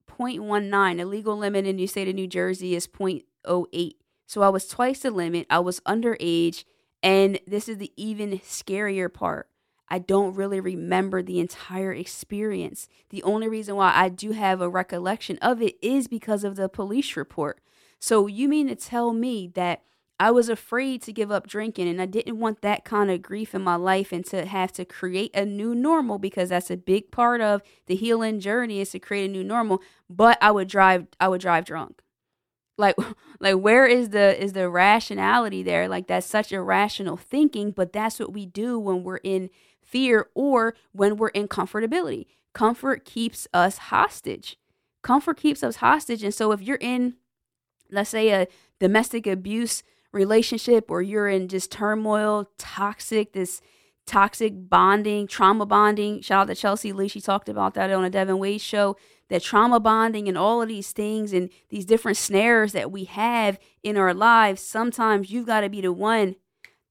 0.19. 0.08 0.96
The 0.96 1.04
legal 1.04 1.36
limit 1.36 1.66
in 1.66 1.76
the 1.76 1.86
state 1.88 2.08
of 2.08 2.14
New 2.14 2.28
Jersey 2.28 2.76
is 2.76 2.86
0.08. 2.86 3.94
So 4.26 4.42
I 4.42 4.48
was 4.48 4.68
twice 4.68 5.00
the 5.00 5.10
limit. 5.10 5.46
I 5.50 5.58
was 5.58 5.80
underage. 5.80 6.64
And 7.02 7.40
this 7.46 7.68
is 7.68 7.78
the 7.78 7.92
even 7.96 8.38
scarier 8.38 9.12
part. 9.12 9.48
I 9.88 9.98
don't 9.98 10.34
really 10.34 10.60
remember 10.60 11.22
the 11.22 11.40
entire 11.40 11.92
experience. 11.92 12.88
The 13.10 13.22
only 13.24 13.48
reason 13.48 13.76
why 13.76 13.92
I 13.94 14.08
do 14.08 14.30
have 14.30 14.60
a 14.60 14.68
recollection 14.68 15.38
of 15.42 15.60
it 15.60 15.74
is 15.82 16.06
because 16.08 16.44
of 16.44 16.56
the 16.56 16.68
police 16.68 17.16
report. 17.16 17.60
So 18.04 18.26
you 18.26 18.50
mean 18.50 18.68
to 18.68 18.74
tell 18.74 19.14
me 19.14 19.50
that 19.54 19.82
I 20.20 20.30
was 20.30 20.50
afraid 20.50 21.00
to 21.04 21.12
give 21.12 21.30
up 21.30 21.46
drinking 21.46 21.88
and 21.88 22.02
I 22.02 22.04
didn't 22.04 22.38
want 22.38 22.60
that 22.60 22.84
kind 22.84 23.10
of 23.10 23.22
grief 23.22 23.54
in 23.54 23.62
my 23.62 23.76
life 23.76 24.12
and 24.12 24.22
to 24.26 24.44
have 24.44 24.74
to 24.74 24.84
create 24.84 25.34
a 25.34 25.46
new 25.46 25.74
normal 25.74 26.18
because 26.18 26.50
that's 26.50 26.70
a 26.70 26.76
big 26.76 27.10
part 27.10 27.40
of 27.40 27.62
the 27.86 27.94
healing 27.94 28.40
journey 28.40 28.80
is 28.80 28.90
to 28.90 28.98
create 28.98 29.30
a 29.30 29.32
new 29.32 29.42
normal, 29.42 29.80
but 30.10 30.36
I 30.42 30.50
would 30.50 30.68
drive 30.68 31.06
I 31.18 31.28
would 31.28 31.40
drive 31.40 31.64
drunk. 31.64 32.02
Like 32.76 32.96
like 33.40 33.54
where 33.54 33.86
is 33.86 34.10
the 34.10 34.38
is 34.38 34.52
the 34.52 34.68
rationality 34.68 35.62
there? 35.62 35.88
Like 35.88 36.06
that's 36.06 36.26
such 36.26 36.52
irrational 36.52 37.16
thinking, 37.16 37.70
but 37.70 37.94
that's 37.94 38.20
what 38.20 38.34
we 38.34 38.44
do 38.44 38.78
when 38.78 39.02
we're 39.02 39.16
in 39.24 39.48
fear 39.80 40.28
or 40.34 40.74
when 40.92 41.16
we're 41.16 41.28
in 41.28 41.48
comfortability. 41.48 42.26
Comfort 42.52 43.06
keeps 43.06 43.48
us 43.54 43.78
hostage. 43.78 44.58
Comfort 45.02 45.38
keeps 45.38 45.62
us 45.62 45.76
hostage 45.76 46.22
and 46.22 46.34
so 46.34 46.52
if 46.52 46.60
you're 46.60 46.76
in 46.82 47.14
let's 47.90 48.10
say 48.10 48.30
a 48.30 48.46
domestic 48.80 49.26
abuse 49.26 49.82
relationship 50.12 50.90
or 50.90 51.02
you're 51.02 51.28
in 51.28 51.48
just 51.48 51.70
turmoil, 51.72 52.48
toxic, 52.56 53.32
this 53.32 53.60
toxic 54.06 54.52
bonding, 54.68 55.26
trauma 55.26 55.66
bonding. 55.66 56.20
Shout 56.20 56.42
out 56.42 56.46
to 56.48 56.54
Chelsea 56.54 56.92
Lee. 56.92 57.08
She 57.08 57.20
talked 57.20 57.48
about 57.48 57.74
that 57.74 57.90
on 57.90 58.04
a 58.04 58.10
Devin 58.10 58.38
Wade 58.38 58.60
show. 58.60 58.96
That 59.30 59.42
trauma 59.42 59.80
bonding 59.80 60.28
and 60.28 60.36
all 60.36 60.60
of 60.60 60.68
these 60.68 60.92
things 60.92 61.32
and 61.32 61.48
these 61.70 61.86
different 61.86 62.18
snares 62.18 62.72
that 62.72 62.92
we 62.92 63.04
have 63.04 63.58
in 63.82 63.96
our 63.96 64.12
lives, 64.12 64.60
sometimes 64.60 65.30
you've 65.30 65.46
got 65.46 65.62
to 65.62 65.70
be 65.70 65.80
the 65.80 65.92
one 65.92 66.36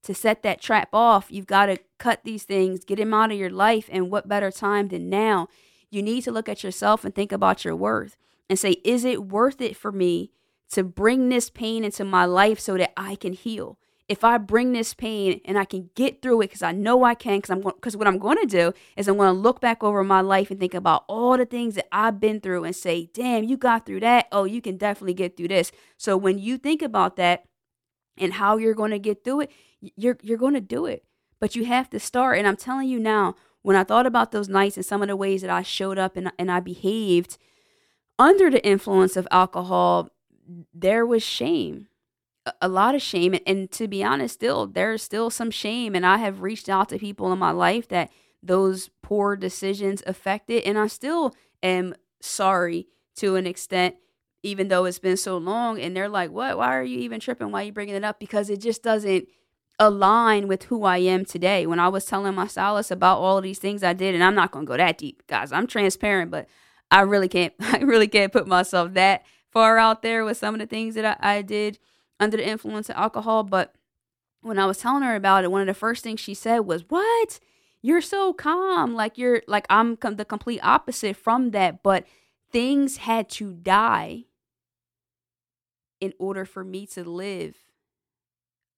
to 0.02 0.14
set 0.14 0.42
that 0.42 0.60
trap 0.60 0.88
off. 0.92 1.30
You've 1.30 1.46
got 1.46 1.66
to 1.66 1.78
cut 1.98 2.20
these 2.24 2.42
things, 2.42 2.84
get 2.84 2.96
them 2.96 3.14
out 3.14 3.30
of 3.30 3.38
your 3.38 3.50
life. 3.50 3.88
And 3.90 4.10
what 4.10 4.28
better 4.28 4.50
time 4.50 4.88
than 4.88 5.08
now? 5.08 5.48
You 5.90 6.02
need 6.02 6.22
to 6.22 6.32
look 6.32 6.48
at 6.48 6.64
yourself 6.64 7.04
and 7.04 7.14
think 7.14 7.30
about 7.30 7.64
your 7.64 7.76
worth 7.76 8.16
and 8.50 8.58
say, 8.58 8.72
is 8.84 9.04
it 9.04 9.24
worth 9.24 9.60
it 9.60 9.76
for 9.76 9.92
me 9.92 10.32
to 10.72 10.82
bring 10.82 11.28
this 11.28 11.50
pain 11.50 11.84
into 11.84 12.04
my 12.04 12.24
life 12.24 12.58
so 12.58 12.76
that 12.76 12.92
I 12.96 13.16
can 13.16 13.32
heal. 13.32 13.78
If 14.06 14.22
I 14.22 14.36
bring 14.36 14.72
this 14.72 14.92
pain 14.92 15.40
and 15.46 15.56
I 15.58 15.64
can 15.64 15.88
get 15.94 16.20
through 16.20 16.42
it 16.42 16.48
because 16.48 16.62
I 16.62 16.72
know 16.72 17.04
I 17.04 17.14
can, 17.14 17.38
because 17.38 17.50
I'm 17.50 17.62
because 17.62 17.96
what 17.96 18.06
I'm 18.06 18.18
going 18.18 18.36
to 18.38 18.46
do 18.46 18.72
is 18.96 19.08
I'm 19.08 19.16
going 19.16 19.34
to 19.34 19.40
look 19.40 19.62
back 19.62 19.82
over 19.82 20.04
my 20.04 20.20
life 20.20 20.50
and 20.50 20.60
think 20.60 20.74
about 20.74 21.04
all 21.08 21.38
the 21.38 21.46
things 21.46 21.74
that 21.76 21.88
I've 21.90 22.20
been 22.20 22.40
through 22.40 22.64
and 22.64 22.76
say, 22.76 23.08
"Damn, 23.14 23.44
you 23.44 23.56
got 23.56 23.86
through 23.86 24.00
that. 24.00 24.26
Oh, 24.30 24.44
you 24.44 24.60
can 24.60 24.76
definitely 24.76 25.14
get 25.14 25.38
through 25.38 25.48
this." 25.48 25.72
So 25.96 26.18
when 26.18 26.38
you 26.38 26.58
think 26.58 26.82
about 26.82 27.16
that 27.16 27.44
and 28.18 28.34
how 28.34 28.58
you're 28.58 28.74
going 28.74 28.90
to 28.90 28.98
get 28.98 29.24
through 29.24 29.42
it, 29.42 29.52
you're 29.96 30.18
you're 30.20 30.38
going 30.38 30.54
to 30.54 30.60
do 30.60 30.84
it. 30.84 31.04
But 31.40 31.56
you 31.56 31.64
have 31.64 31.88
to 31.90 31.98
start. 31.98 32.36
And 32.36 32.46
I'm 32.46 32.56
telling 32.56 32.88
you 32.88 32.98
now, 32.98 33.36
when 33.62 33.74
I 33.74 33.84
thought 33.84 34.06
about 34.06 34.32
those 34.32 34.50
nights 34.50 34.76
and 34.76 34.84
some 34.84 35.00
of 35.00 35.08
the 35.08 35.16
ways 35.16 35.40
that 35.40 35.50
I 35.50 35.62
showed 35.62 35.98
up 35.98 36.18
and 36.18 36.30
and 36.38 36.52
I 36.52 36.60
behaved 36.60 37.38
under 38.18 38.50
the 38.50 38.64
influence 38.66 39.16
of 39.16 39.26
alcohol 39.30 40.10
there 40.72 41.06
was 41.06 41.22
shame. 41.22 41.88
a 42.60 42.68
lot 42.68 42.94
of 42.94 43.00
shame. 43.00 43.38
And 43.46 43.70
to 43.72 43.88
be 43.88 44.04
honest, 44.04 44.34
still, 44.34 44.66
there's 44.66 45.02
still 45.02 45.30
some 45.30 45.50
shame. 45.50 45.94
And 45.94 46.04
I 46.04 46.18
have 46.18 46.42
reached 46.42 46.68
out 46.68 46.90
to 46.90 46.98
people 46.98 47.32
in 47.32 47.38
my 47.38 47.52
life 47.52 47.88
that 47.88 48.10
those 48.42 48.90
poor 49.02 49.36
decisions 49.36 50.02
affected. 50.06 50.64
And 50.64 50.78
I 50.78 50.86
still 50.88 51.34
am 51.62 51.94
sorry 52.20 52.86
to 53.16 53.36
an 53.36 53.46
extent, 53.46 53.96
even 54.42 54.68
though 54.68 54.84
it's 54.84 54.98
been 54.98 55.16
so 55.16 55.38
long. 55.38 55.80
And 55.80 55.96
they're 55.96 56.08
like, 56.08 56.30
what? 56.30 56.58
Why 56.58 56.76
are 56.76 56.82
you 56.82 56.98
even 56.98 57.20
tripping? 57.20 57.50
Why 57.50 57.62
are 57.62 57.66
you 57.66 57.72
bringing 57.72 57.94
it 57.94 58.04
up? 58.04 58.20
Because 58.20 58.50
it 58.50 58.60
just 58.60 58.82
doesn't 58.82 59.26
align 59.78 60.46
with 60.46 60.64
who 60.64 60.84
I 60.84 60.98
am 60.98 61.24
today. 61.24 61.66
When 61.66 61.80
I 61.80 61.88
was 61.88 62.04
telling 62.04 62.34
my 62.34 62.46
stylist 62.46 62.90
about 62.90 63.18
all 63.18 63.38
of 63.38 63.42
these 63.42 63.58
things 63.58 63.82
I 63.82 63.92
did, 63.92 64.14
and 64.14 64.22
I'm 64.22 64.34
not 64.34 64.50
going 64.50 64.66
to 64.66 64.70
go 64.70 64.76
that 64.76 64.98
deep, 64.98 65.26
guys. 65.26 65.50
I'm 65.50 65.66
transparent, 65.66 66.30
but 66.30 66.46
I 66.90 67.00
really 67.00 67.28
can't, 67.28 67.54
I 67.60 67.78
really 67.78 68.08
can't 68.08 68.32
put 68.32 68.46
myself 68.46 68.94
that 68.94 69.24
far 69.54 69.78
out 69.78 70.02
there 70.02 70.24
with 70.24 70.36
some 70.36 70.54
of 70.54 70.60
the 70.60 70.66
things 70.66 70.96
that 70.96 71.18
I, 71.22 71.36
I 71.36 71.42
did 71.42 71.78
under 72.20 72.36
the 72.36 72.46
influence 72.46 72.90
of 72.90 72.96
alcohol. 72.96 73.44
But 73.44 73.74
when 74.42 74.58
I 74.58 74.66
was 74.66 74.78
telling 74.78 75.04
her 75.04 75.14
about 75.14 75.44
it, 75.44 75.50
one 75.50 75.62
of 75.62 75.66
the 75.66 75.74
first 75.74 76.02
things 76.02 76.20
she 76.20 76.34
said 76.34 76.60
was, 76.60 76.84
What? 76.88 77.40
You're 77.80 78.00
so 78.00 78.32
calm. 78.32 78.94
Like 78.94 79.18
you're 79.18 79.42
like 79.46 79.66
I'm 79.68 79.96
com- 79.96 80.16
the 80.16 80.24
complete 80.24 80.60
opposite 80.62 81.16
from 81.16 81.50
that. 81.50 81.82
But 81.82 82.06
things 82.50 82.96
had 82.96 83.28
to 83.30 83.52
die 83.52 84.24
in 86.00 86.14
order 86.18 86.46
for 86.46 86.64
me 86.64 86.86
to 86.86 87.04
live 87.04 87.56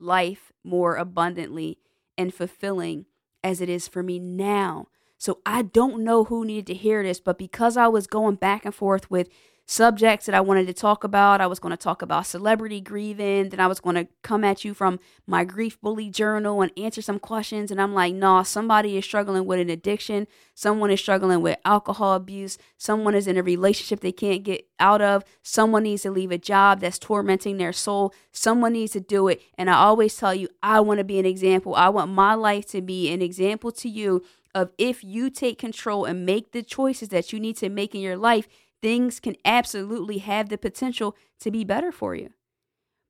life 0.01 0.53
more 0.65 0.97
abundantly 0.97 1.79
and 2.19 2.35
fulfilling 2.35 3.07
as 3.45 3.61
it 3.61 3.69
is 3.69 3.87
for 3.87 4.03
me 4.03 4.19
now. 4.19 4.89
So 5.19 5.39
I 5.47 5.63
don't 5.63 6.03
know 6.03 6.25
who 6.25 6.45
needed 6.45 6.67
to 6.67 6.75
hear 6.75 7.03
this, 7.03 7.21
but 7.21 7.39
because 7.39 7.77
I 7.77 7.87
was 7.87 8.07
going 8.07 8.35
back 8.35 8.65
and 8.65 8.75
forth 8.75 9.11
with 9.11 9.29
subjects 9.67 10.27
that 10.27 10.35
I 10.35 10.41
wanted 10.41 10.69
to 10.69 10.73
talk 10.73 11.03
about. 11.03 11.41
I 11.41 11.49
was 11.49 11.59
going 11.59 11.73
to 11.73 11.77
talk 11.77 12.01
about 12.01 12.27
celebrity 12.27 12.81
grieving. 12.81 13.49
Then 13.49 13.59
I 13.59 13.67
was 13.67 13.81
going 13.81 13.97
to 13.97 14.07
come 14.23 14.45
at 14.45 14.65
you 14.65 14.73
from 14.73 15.01
my 15.27 15.45
grief 15.45 15.81
bully 15.81 16.09
journal 16.09 16.63
and 16.63 16.71
answer 16.77 17.03
some 17.03 17.19
questions. 17.19 17.73
And 17.73 17.81
I'm 17.81 17.93
like, 17.93 18.15
nah, 18.15 18.45
somebody 18.45 18.97
is 18.97 19.05
struggling 19.05 19.45
with 19.45 19.59
an 19.59 19.69
addiction. 19.69 20.29
Someone 20.55 20.91
is 20.93 21.01
struggling 21.01 21.43
with 21.43 21.59
alcohol 21.65 22.15
abuse. 22.15 22.59
Someone 22.79 23.17
is 23.17 23.27
in 23.27 23.37
a 23.37 23.43
relationship 23.43 24.01
they 24.01 24.13
can't 24.13 24.45
get 24.45 24.69
out 24.79 25.03
of. 25.03 25.25
Someone 25.43 25.83
needs 25.83 26.03
to 26.03 26.11
leave 26.13 26.31
a 26.31 26.39
job 26.39 26.81
that's 26.81 26.99
tormenting 26.99 27.57
their 27.57 27.73
soul. 27.73 28.15
Someone 28.31 28.73
needs 28.73 28.93
to 28.93 29.01
do 29.01 29.27
it. 29.27 29.43
And 29.59 29.69
I 29.69 29.75
always 29.75 30.17
tell 30.17 30.35
you, 30.35 30.49
I 30.63 30.79
want 30.81 30.99
to 30.99 31.05
be 31.05 31.19
an 31.19 31.27
example. 31.27 31.75
I 31.75 31.89
want 31.89 32.13
my 32.13 32.35
life 32.35 32.67
to 32.69 32.81
be 32.81 33.11
an 33.11 33.21
example 33.21 33.73
to 33.73 33.89
you 33.89 34.25
of 34.55 34.71
if 34.79 35.05
you 35.05 35.29
take 35.29 35.59
control 35.59 36.07
and 36.07 36.25
make 36.25 36.53
the 36.53 36.63
choices 36.63 37.11
that 37.11 37.31
you 37.31 37.39
need 37.39 37.59
to 37.59 37.69
make 37.69 37.95
in 37.95 38.01
your 38.01 38.17
life 38.17 38.49
things 38.83 39.21
can 39.21 39.37
absolutely 39.45 40.19
have 40.19 40.49
the 40.49 40.59
potential 40.59 41.17
to 41.41 41.51
be 41.51 41.65
better 41.65 41.93
for 41.93 42.15
you. 42.15 42.31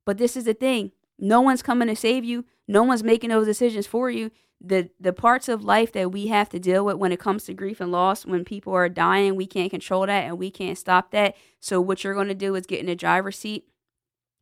But 0.05 0.19
this 0.19 0.37
is 0.37 0.45
the 0.45 0.55
thing 0.55 0.93
no 1.19 1.41
one's 1.41 1.63
coming 1.63 1.89
to 1.89 1.97
save 1.97 2.25
you, 2.25 2.45
no 2.69 2.83
one's 2.83 3.03
making 3.03 3.31
those 3.31 3.47
decisions 3.47 3.87
for 3.87 4.11
you. 4.11 4.31
The, 4.59 4.89
the 4.99 5.13
parts 5.13 5.51
of 5.51 5.65
life 5.65 5.93
that 5.93 6.13
we 6.13 6.29
have 6.29 6.49
to 6.49 6.59
deal 6.59 6.85
with 6.85 6.97
when 6.97 7.13
it 7.13 7.21
comes 7.21 7.45
to 7.45 7.55
grief 7.55 7.79
and 7.79 7.93
loss, 7.93 8.25
when 8.25 8.43
people 8.43 8.73
are 8.73 8.89
dying, 8.89 9.37
we 9.37 9.47
can't 9.47 9.71
control 9.71 10.07
that 10.07 10.25
and 10.25 10.39
we 10.39 10.51
can't 10.51 10.79
stop 10.79 11.11
that. 11.11 11.37
So, 11.61 11.79
what 11.79 12.03
you're 12.03 12.15
going 12.15 12.29
to 12.29 12.35
do 12.35 12.55
is 12.55 12.65
get 12.65 12.81
in 12.81 12.87
the 12.87 12.95
driver's 12.95 13.39
seat 13.39 13.67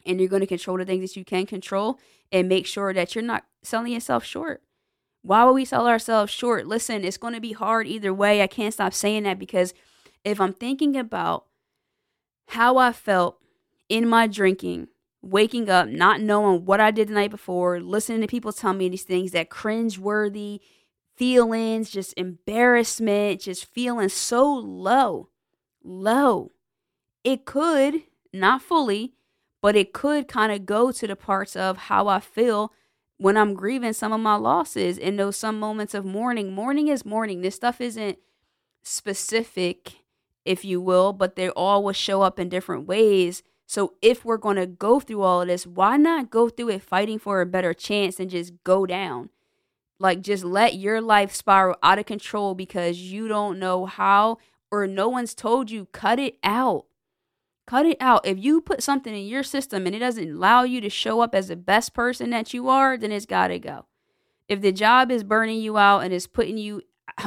and 0.07 0.21
you're 0.21 0.29
going 0.29 0.41
to 0.41 0.47
control 0.47 0.79
the 0.79 0.85
things 0.85 1.11
that 1.11 1.17
you 1.19 1.25
can 1.25 1.47
control 1.47 1.99
and 2.31 2.49
make 2.49 2.67
sure 2.67 2.93
that 2.93 3.15
you're 3.15 3.25
not 3.25 3.45
selling 3.63 3.93
yourself 3.93 4.25
short. 4.25 4.63
Why 5.23 5.45
would 5.45 5.55
we 5.55 5.65
sell 5.65 5.89
ourselves 5.89 6.33
short? 6.33 6.67
Listen, 6.67 7.05
it's 7.05 7.17
going 7.17 7.35
to 7.35 7.41
be 7.41 7.53
hard 7.53 7.87
either 7.87 8.13
way. 8.13 8.43
I 8.43 8.47
can't 8.47 8.75
stop 8.75 8.93
saying 8.93 9.23
that 9.23 9.39
because 9.39 9.75
if 10.25 10.41
I'm 10.41 10.53
thinking 10.53 10.97
about 10.97 11.45
how 12.49 12.77
I 12.79 12.93
felt 12.93 13.39
in 13.89 14.09
my 14.09 14.27
drinking, 14.27 14.89
waking 15.23 15.69
up, 15.69 15.89
not 15.89 16.21
knowing 16.21 16.65
what 16.65 16.81
I 16.81 16.91
did 16.91 17.09
the 17.09 17.15
night 17.15 17.31
before, 17.31 17.81
listening 17.81 18.21
to 18.23 18.27
people 18.27 18.53
tell 18.53 18.73
me 18.73 18.89
these 18.89 19.03
things, 19.03 19.33
that 19.33 19.51
cringe 19.51 19.99
worthy 19.99 20.61
feelings, 21.17 21.91
just 21.91 22.15
embarrassment, 22.17 23.43
just 23.43 23.67
feeling 23.67 24.09
so 24.09 24.53
low, 24.53 25.29
low. 25.83 26.53
It 27.23 27.45
could, 27.45 28.03
not 28.33 28.63
fully, 28.63 29.15
but 29.63 29.77
it 29.77 29.93
could 29.93 30.29
kind 30.29 30.53
of 30.53 30.67
go 30.67 30.93
to 30.93 31.07
the 31.07 31.17
parts 31.17 31.57
of 31.57 31.77
how 31.79 32.09
I 32.09 32.21
feel 32.21 32.73
when 33.17 33.37
I'm 33.37 33.55
grieving 33.55 33.93
some 33.93 34.13
of 34.13 34.21
my 34.21 34.35
losses 34.35 34.99
in 34.99 35.17
those 35.17 35.37
some 35.37 35.59
moments 35.59 35.95
of 35.95 36.05
mourning. 36.05 36.53
Mourning 36.53 36.89
is 36.89 37.07
mourning. 37.07 37.41
This 37.41 37.55
stuff 37.55 37.81
isn't 37.81 38.19
specific 38.83 40.04
if 40.45 40.65
you 40.65 40.81
will, 40.81 41.13
but 41.13 41.37
they 41.37 41.49
all 41.51 41.83
will 41.83 41.93
show 41.93 42.23
up 42.23 42.39
in 42.39 42.49
different 42.49 42.87
ways. 42.87 43.43
So 43.67 43.95
if 44.03 44.25
we're 44.25 44.37
going 44.37 44.57
to 44.57 44.67
go 44.67 45.01
through 45.01 45.23
all 45.23 45.43
of 45.43 45.49
this, 45.49 45.67
why 45.67 45.97
not 45.97 46.31
go 46.31 46.49
through 46.49 46.71
it 46.71 46.83
fighting 46.83 47.19
for 47.19 47.41
a 47.41 47.47
better 47.47 47.73
chance 47.73 48.21
and 48.21 48.31
just 48.31 48.53
go 48.63 48.85
down? 48.85 49.31
Like 49.99 50.21
just 50.21 50.45
let 50.45 50.75
your 50.75 51.01
life 51.01 51.35
spiral 51.35 51.77
out 51.83 51.99
of 51.99 52.07
control 52.07 52.55
because 52.55 52.99
you 52.99 53.29
don't 53.29 53.59
know 53.59 53.87
how 53.87 54.39
or 54.71 54.87
no 54.87 55.09
one's 55.09 55.35
told 55.35 55.71
you 55.71 55.87
cut 55.87 56.19
it 56.19 56.37
out. 56.43 56.87
Cut 57.67 57.87
it 57.87 57.97
out. 58.01 58.27
If 58.27 58.39
you 58.39 58.61
put 58.61 58.83
something 58.83 59.15
in 59.15 59.27
your 59.27 59.43
system 59.43 59.87
and 59.87 59.97
it 59.97 60.01
doesn't 60.01 60.33
allow 60.33 60.65
you 60.65 60.83
to 60.83 60.91
show 60.91 61.21
up 61.21 61.35
as 61.35 61.49
the 61.49 61.57
best 61.57 61.95
person 61.95 62.29
that 62.31 62.53
you 62.53 62.69
are, 62.69 62.99
then 62.99 63.13
it's 63.13 63.25
got 63.25 63.49
to 63.49 63.59
go. 63.59 63.87
If 64.47 64.61
the 64.61 64.73
job 64.73 65.11
is 65.11 65.25
burning 65.25 65.61
you 65.61 65.79
out 65.79 66.01
and 66.01 66.13
is 66.13 66.27
putting 66.27 66.59
you 66.59 66.83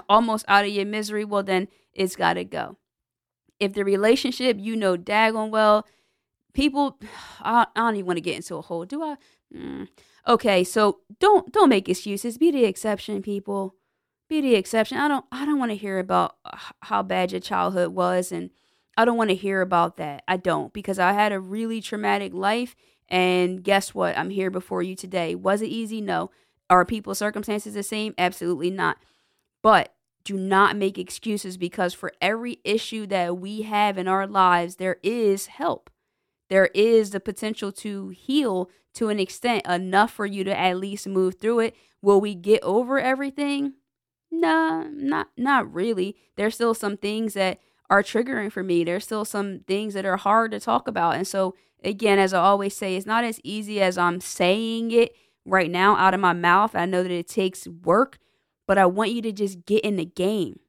almost 0.08 0.46
out 0.48 0.66
of 0.66 0.72
your 0.72 0.86
misery, 0.86 1.26
well, 1.26 1.42
then 1.42 1.68
it's 1.94 2.16
got 2.16 2.34
to 2.34 2.44
go 2.44 2.78
if 3.60 3.74
the 3.74 3.84
relationship 3.84 4.58
you 4.60 4.76
know 4.76 4.98
daggone 4.98 5.50
well, 5.50 5.86
people, 6.54 7.00
I, 7.42 7.68
I 7.76 7.80
don't 7.82 7.96
even 7.96 8.08
want 8.08 8.18
to 8.18 8.22
get 8.22 8.36
into 8.36 8.56
a 8.56 8.62
hole. 8.62 8.86
Do 8.86 9.04
I? 9.04 9.16
Mm. 9.56 9.88
Okay, 10.28 10.64
so 10.64 11.00
don't 11.20 11.52
don't 11.54 11.70
make 11.70 11.88
excuses. 11.88 12.38
Be 12.38 12.52
the 12.52 12.66
exception, 12.66 13.22
people. 13.22 13.76
Be 14.30 14.42
the 14.42 14.56
exception. 14.56 14.98
I 14.98 15.08
don't 15.08 15.26
I 15.32 15.46
don't 15.46 15.60
want 15.60 15.72
to 15.72 15.78
hear 15.78 16.00
about 16.00 16.36
how 16.82 17.02
bad 17.02 17.32
your 17.32 17.42
childhood 17.42 17.90
was, 17.90 18.32
and 18.32 18.50
I 18.98 19.06
don't 19.06 19.18
want 19.18 19.30
to 19.30 19.36
hear 19.36 19.62
about 19.62 19.98
that. 19.98 20.24
I 20.28 20.38
don't 20.38 20.74
because 20.74 21.00
I 21.00 21.14
had 21.14 21.32
a 21.32 21.40
really 21.40 21.80
traumatic 21.80 22.34
life, 22.34 22.76
and 23.08 23.64
guess 23.64 23.96
what? 23.96 24.18
I'm 24.18 24.30
here 24.30 24.52
before 24.52 24.84
you 24.84 24.96
today. 24.96 25.34
Was 25.36 25.62
it 25.62 25.68
easy? 25.68 26.02
No. 26.02 26.32
Are 26.70 26.84
people's 26.84 27.20
circumstances 27.20 27.76
the 27.76 27.84
same? 27.84 28.14
Absolutely 28.18 28.70
not. 28.70 28.98
But 29.64 29.94
do 30.28 30.36
not 30.38 30.76
make 30.76 30.98
excuses 30.98 31.56
because 31.56 31.94
for 31.94 32.12
every 32.20 32.60
issue 32.66 33.08
that 33.08 33.38
we 33.38 33.62
have 33.62 33.98
in 33.98 34.10
our 34.10 34.28
lives, 34.28 34.76
there 34.76 34.98
is 35.02 35.46
help. 35.46 35.90
There 36.50 36.66
is 36.74 37.12
the 37.12 37.22
potential 37.22 37.72
to 37.72 38.10
heal 38.10 38.70
to 38.96 39.08
an 39.08 39.20
extent 39.20 39.66
enough 39.66 40.12
for 40.12 40.26
you 40.26 40.44
to 40.44 40.60
at 40.60 40.80
least 40.80 41.08
move 41.08 41.36
through 41.36 41.60
it. 41.62 41.76
Will 42.02 42.20
we 42.20 42.36
get 42.36 42.62
over 42.62 43.00
everything? 43.00 43.76
Nah, 44.30 44.84
not 44.90 45.30
not 45.38 45.74
really. 45.74 46.18
There's 46.36 46.56
still 46.56 46.74
some 46.74 46.98
things 46.98 47.34
that 47.36 47.60
are 47.90 48.04
triggering 48.04 48.52
for 48.52 48.64
me. 48.64 48.84
There's 48.84 49.06
still 49.06 49.24
some 49.24 49.62
things 49.66 49.94
that 49.94 50.06
are 50.06 50.18
hard 50.18 50.52
to 50.52 50.60
talk 50.60 50.90
about. 50.90 51.16
And 51.16 51.26
so 51.26 51.56
again, 51.86 52.20
as 52.20 52.34
I 52.34 52.42
always 52.42 52.76
say, 52.76 52.98
it's 52.98 53.06
not 53.06 53.24
as 53.24 53.40
easy 53.46 53.82
as 53.82 53.98
I'm 53.98 54.20
saying 54.20 54.92
it 54.92 55.16
right 55.46 55.72
now 55.72 55.96
out 55.96 56.14
of 56.14 56.20
my 56.20 56.34
mouth. 56.34 56.76
I 56.76 56.86
know 56.86 57.02
that 57.02 57.12
it 57.12 57.30
takes 57.30 57.66
work 57.66 58.18
but 58.68 58.78
I 58.78 58.86
want 58.86 59.12
you 59.12 59.22
to 59.24 59.32
just 59.32 59.66
get 59.66 59.84
in 59.84 59.96
the 59.96 60.06
game. 60.06 60.60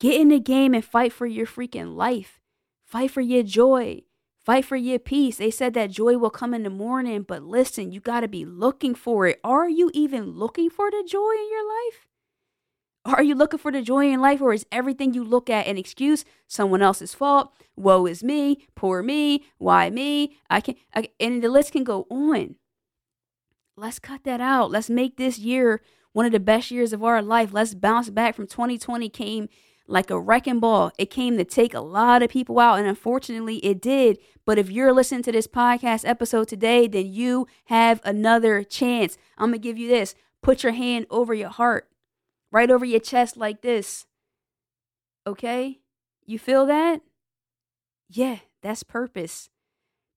Get 0.00 0.20
in 0.20 0.28
the 0.28 0.40
game 0.40 0.74
and 0.74 0.84
fight 0.84 1.12
for 1.12 1.26
your 1.26 1.46
freaking 1.46 1.94
life. 1.94 2.40
Fight 2.84 3.10
for 3.10 3.20
your 3.20 3.42
joy. 3.42 4.02
Fight 4.44 4.64
for 4.64 4.76
your 4.76 4.98
peace. 4.98 5.36
They 5.36 5.50
said 5.50 5.74
that 5.74 5.90
joy 5.90 6.16
will 6.16 6.30
come 6.30 6.54
in 6.54 6.62
the 6.62 6.70
morning, 6.70 7.22
but 7.22 7.42
listen, 7.42 7.92
you 7.92 8.00
got 8.00 8.20
to 8.20 8.28
be 8.28 8.44
looking 8.44 8.94
for 8.94 9.26
it. 9.26 9.38
Are 9.44 9.68
you 9.68 9.90
even 9.92 10.30
looking 10.32 10.70
for 10.70 10.90
the 10.90 11.04
joy 11.06 11.32
in 11.32 11.50
your 11.50 11.68
life? 11.68 12.06
Are 13.04 13.22
you 13.22 13.34
looking 13.34 13.58
for 13.58 13.72
the 13.72 13.80
joy 13.80 14.10
in 14.10 14.20
life, 14.20 14.40
or 14.40 14.52
is 14.52 14.66
everything 14.70 15.14
you 15.14 15.24
look 15.24 15.48
at 15.48 15.66
an 15.66 15.78
excuse? 15.78 16.24
Someone 16.46 16.82
else's 16.82 17.14
fault. 17.14 17.52
Woe 17.76 18.06
is 18.06 18.22
me. 18.22 18.66
Poor 18.74 19.02
me. 19.02 19.44
Why 19.58 19.88
me? 19.88 20.36
I 20.50 20.60
can. 20.60 20.74
I, 20.94 21.08
and 21.18 21.42
the 21.42 21.48
list 21.48 21.72
can 21.72 21.84
go 21.84 22.06
on. 22.10 22.56
Let's 23.76 23.98
cut 23.98 24.24
that 24.24 24.40
out. 24.42 24.70
Let's 24.70 24.90
make 24.90 25.16
this 25.16 25.38
year 25.38 25.80
one 26.12 26.26
of 26.26 26.32
the 26.32 26.40
best 26.40 26.70
years 26.70 26.92
of 26.92 27.04
our 27.04 27.22
life. 27.22 27.52
Let's 27.52 27.74
bounce 27.74 28.10
back 28.10 28.34
from 28.34 28.46
2020 28.46 29.08
came 29.08 29.48
like 29.86 30.10
a 30.10 30.20
wrecking 30.20 30.60
ball. 30.60 30.92
It 30.98 31.10
came 31.10 31.36
to 31.36 31.44
take 31.44 31.74
a 31.74 31.80
lot 31.80 32.22
of 32.22 32.30
people 32.30 32.58
out, 32.58 32.78
and 32.78 32.86
unfortunately, 32.86 33.56
it 33.58 33.82
did. 33.82 34.18
But 34.46 34.58
if 34.58 34.70
you're 34.70 34.92
listening 34.92 35.22
to 35.24 35.32
this 35.32 35.46
podcast 35.46 36.08
episode 36.08 36.48
today, 36.48 36.86
then 36.86 37.12
you 37.12 37.46
have 37.66 38.00
another 38.04 38.62
chance. 38.62 39.18
I'm 39.36 39.48
gonna 39.48 39.58
give 39.58 39.78
you 39.78 39.88
this 39.88 40.14
put 40.42 40.62
your 40.62 40.72
hand 40.72 41.06
over 41.10 41.34
your 41.34 41.50
heart, 41.50 41.88
right 42.50 42.70
over 42.70 42.84
your 42.84 43.00
chest, 43.00 43.36
like 43.36 43.62
this. 43.62 44.06
Okay? 45.26 45.80
You 46.24 46.38
feel 46.38 46.64
that? 46.66 47.02
Yeah, 48.08 48.38
that's 48.62 48.82
purpose. 48.82 49.50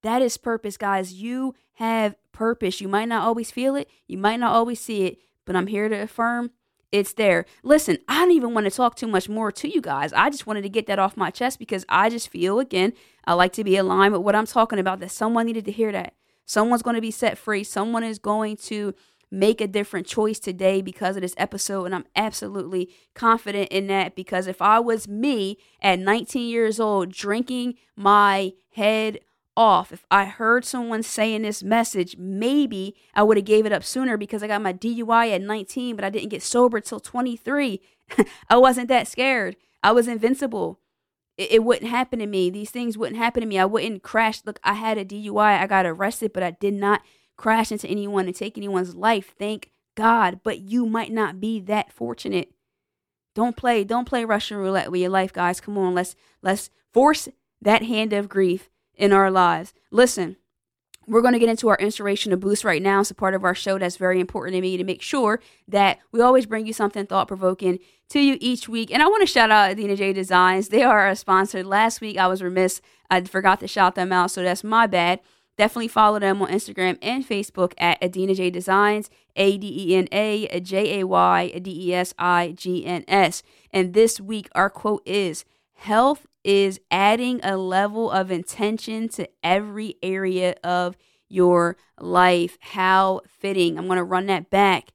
That 0.01 0.21
is 0.21 0.37
purpose, 0.37 0.77
guys. 0.77 1.13
You 1.13 1.55
have 1.73 2.15
purpose. 2.31 2.79
You 2.79 2.87
might 2.87 3.09
not 3.09 3.23
always 3.23 3.51
feel 3.51 3.75
it, 3.75 3.89
you 4.07 4.17
might 4.17 4.39
not 4.39 4.53
always 4.53 4.79
see 4.79 5.03
it, 5.05 5.17
but 5.45 5.55
I'm 5.55 5.67
here 5.67 5.89
to 5.89 5.95
affirm 5.95 6.51
it's 6.93 7.13
there. 7.13 7.45
Listen, 7.63 7.97
I 8.07 8.19
don't 8.19 8.31
even 8.31 8.53
want 8.53 8.65
to 8.65 8.71
talk 8.71 8.95
too 8.95 9.07
much 9.07 9.27
more 9.27 9.51
to 9.51 9.67
you 9.67 9.81
guys. 9.81 10.13
I 10.13 10.29
just 10.29 10.45
wanted 10.45 10.61
to 10.61 10.69
get 10.69 10.85
that 10.85 10.99
off 10.99 11.17
my 11.17 11.31
chest 11.31 11.57
because 11.57 11.83
I 11.89 12.07
just 12.09 12.29
feel, 12.29 12.59
again, 12.59 12.93
I 13.25 13.33
like 13.33 13.51
to 13.53 13.63
be 13.63 13.75
aligned 13.77 14.13
with 14.13 14.21
what 14.21 14.35
I'm 14.35 14.45
talking 14.45 14.77
about, 14.77 14.99
that 14.99 15.09
someone 15.09 15.47
needed 15.47 15.65
to 15.65 15.71
hear 15.71 15.91
that. 15.91 16.13
Someone's 16.45 16.83
going 16.83 16.95
to 16.95 17.01
be 17.01 17.09
set 17.09 17.35
free. 17.35 17.63
Someone 17.63 18.03
is 18.03 18.19
going 18.19 18.57
to 18.57 18.93
make 19.31 19.59
a 19.59 19.67
different 19.67 20.05
choice 20.05 20.37
today 20.37 20.83
because 20.83 21.15
of 21.15 21.23
this 21.23 21.33
episode. 21.35 21.85
And 21.85 21.95
I'm 21.95 22.05
absolutely 22.15 22.91
confident 23.15 23.69
in 23.69 23.87
that 23.87 24.15
because 24.15 24.45
if 24.45 24.61
I 24.61 24.79
was 24.79 25.07
me 25.07 25.57
at 25.81 25.97
19 25.97 26.47
years 26.47 26.79
old 26.79 27.11
drinking 27.11 27.73
my 27.95 28.53
head 28.75 29.19
off, 29.55 29.91
if 29.91 30.05
I 30.09 30.25
heard 30.25 30.65
someone 30.65 31.03
saying 31.03 31.43
this 31.43 31.63
message, 31.63 32.17
maybe 32.17 32.95
I 33.13 33.23
would 33.23 33.37
have 33.37 33.45
gave 33.45 33.65
it 33.65 33.71
up 33.71 33.83
sooner 33.83 34.17
because 34.17 34.41
I 34.43 34.47
got 34.47 34.61
my 34.61 34.73
DUI 34.73 35.31
at 35.33 35.41
19, 35.41 35.95
but 35.95 36.05
I 36.05 36.09
didn't 36.09 36.29
get 36.29 36.43
sober 36.43 36.79
till 36.79 36.99
23. 36.99 37.81
I 38.49 38.57
wasn't 38.57 38.87
that 38.87 39.07
scared. 39.07 39.55
I 39.83 39.91
was 39.91 40.07
invincible. 40.07 40.79
It, 41.37 41.53
it 41.53 41.63
wouldn't 41.63 41.89
happen 41.89 42.19
to 42.19 42.25
me. 42.25 42.49
These 42.49 42.71
things 42.71 42.97
wouldn't 42.97 43.17
happen 43.17 43.41
to 43.41 43.47
me. 43.47 43.59
I 43.59 43.65
wouldn't 43.65 44.03
crash. 44.03 44.41
Look, 44.45 44.59
I 44.63 44.73
had 44.73 44.97
a 44.97 45.05
DUI. 45.05 45.59
I 45.59 45.67
got 45.67 45.85
arrested, 45.85 46.33
but 46.33 46.43
I 46.43 46.51
did 46.51 46.73
not 46.73 47.01
crash 47.37 47.71
into 47.71 47.87
anyone 47.87 48.25
and 48.25 48.35
take 48.35 48.57
anyone's 48.57 48.95
life. 48.95 49.33
Thank 49.37 49.71
God. 49.95 50.39
But 50.43 50.59
you 50.59 50.85
might 50.85 51.11
not 51.11 51.39
be 51.39 51.59
that 51.61 51.91
fortunate. 51.91 52.51
Don't 53.35 53.57
play, 53.57 53.83
don't 53.83 54.07
play 54.07 54.25
Russian 54.25 54.57
roulette 54.57 54.91
with 54.91 55.01
your 55.01 55.09
life, 55.09 55.33
guys. 55.33 55.59
Come 55.59 55.77
on, 55.77 55.95
let's 55.95 56.15
let's 56.43 56.69
force 56.93 57.29
that 57.61 57.81
hand 57.83 58.13
of 58.13 58.29
grief 58.29 58.69
in 58.95 59.11
our 59.11 59.31
lives. 59.31 59.73
Listen, 59.91 60.37
we're 61.07 61.21
going 61.21 61.33
to 61.33 61.39
get 61.39 61.49
into 61.49 61.67
our 61.67 61.77
inspiration 61.77 62.31
to 62.31 62.37
boost 62.37 62.63
right 62.63 62.81
now. 62.81 63.01
It's 63.01 63.11
a 63.11 63.15
part 63.15 63.33
of 63.33 63.43
our 63.43 63.55
show 63.55 63.77
that's 63.77 63.97
very 63.97 64.19
important 64.19 64.55
to 64.55 64.61
me 64.61 64.77
to 64.77 64.83
make 64.83 65.01
sure 65.01 65.41
that 65.67 65.99
we 66.11 66.21
always 66.21 66.45
bring 66.45 66.65
you 66.65 66.73
something 66.73 67.05
thought 67.05 67.27
provoking 67.27 67.79
to 68.09 68.19
you 68.19 68.37
each 68.39 68.69
week. 68.69 68.91
And 68.91 69.03
I 69.03 69.07
want 69.07 69.21
to 69.21 69.27
shout 69.27 69.51
out 69.51 69.75
Adena 69.75 69.97
Jay 69.97 70.13
Designs. 70.13 70.69
They 70.69 70.83
are 70.83 71.07
a 71.07 71.15
sponsor. 71.15 71.63
Last 71.63 71.99
week 71.99 72.17
I 72.17 72.27
was 72.27 72.41
remiss. 72.41 72.81
I 73.09 73.21
forgot 73.21 73.59
to 73.59 73.67
shout 73.67 73.95
them 73.95 74.11
out, 74.11 74.31
so 74.31 74.43
that's 74.43 74.63
my 74.63 74.87
bad. 74.87 75.19
Definitely 75.57 75.89
follow 75.89 76.17
them 76.19 76.41
on 76.41 76.49
Instagram 76.49 76.97
and 77.01 77.27
Facebook 77.27 77.73
at 77.77 78.01
Adena 78.01 78.35
Jay 78.35 78.49
Designs, 78.49 79.09
A 79.35 79.57
D 79.57 79.91
E 79.91 79.95
N 79.95 80.07
A 80.11 80.59
J 80.61 80.99
A 80.99 81.05
Y 81.05 81.59
D 81.59 81.89
E 81.89 81.93
S 81.93 82.13
I 82.17 82.53
G 82.57 82.85
N 82.85 83.03
S. 83.07 83.43
And 83.71 83.93
this 83.93 84.19
week, 84.19 84.49
our 84.55 84.69
quote 84.69 85.03
is 85.05 85.45
Health 85.73 86.25
is 86.43 86.79
adding 86.91 87.39
a 87.43 87.57
level 87.57 88.11
of 88.11 88.31
intention 88.31 89.07
to 89.09 89.29
every 89.43 89.95
area 90.03 90.55
of 90.63 90.97
your 91.29 91.77
life. 91.99 92.57
How 92.59 93.21
fitting. 93.27 93.77
I'm 93.77 93.87
going 93.87 93.97
to 93.97 94.03
run 94.03 94.27
that 94.27 94.49
back. 94.49 94.89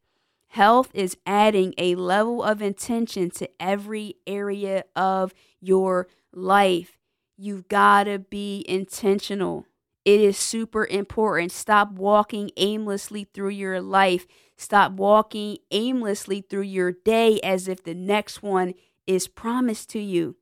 Health 0.49 0.91
is 0.95 1.17
adding 1.27 1.75
a 1.77 1.95
level 1.95 2.43
of 2.43 2.63
intention 2.63 3.31
to 3.33 3.49
every 3.61 4.15
area 4.27 4.85
of 4.97 5.35
your 5.61 6.09
life. 6.33 6.99
You've 7.37 7.69
got 7.69 8.05
to 8.05 8.19
be 8.19 8.65
intentional. 8.67 9.67
It 10.05 10.21
is 10.21 10.39
super 10.39 10.87
important. 10.87 11.53
Stop 11.53 11.93
walking 11.93 12.51
aimlessly 12.57 13.25
through 13.25 13.51
your 13.51 13.81
life. 13.81 14.27
Stop 14.57 14.93
walking 14.93 15.59
aimlessly 15.71 16.41
through 16.41 16.63
your 16.63 16.93
day 16.93 17.39
as 17.41 17.69
if 17.69 17.85
the 17.85 17.95
next 17.95 18.43
one 18.43 18.75
is 19.07 19.29
promised 19.29 19.91
to 19.91 20.01
you. 20.01 20.37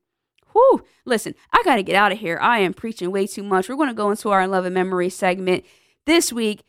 Whew. 0.56 0.86
Listen, 1.04 1.34
I 1.52 1.62
got 1.64 1.76
to 1.76 1.82
get 1.82 1.96
out 1.96 2.12
of 2.12 2.18
here. 2.18 2.38
I 2.40 2.60
am 2.60 2.72
preaching 2.72 3.10
way 3.10 3.26
too 3.26 3.42
much. 3.42 3.68
We're 3.68 3.76
going 3.76 3.90
to 3.90 3.94
go 3.94 4.10
into 4.10 4.30
our 4.30 4.48
Loving 4.48 4.72
Memory 4.72 5.10
segment 5.10 5.66
this 6.06 6.32
week. 6.32 6.62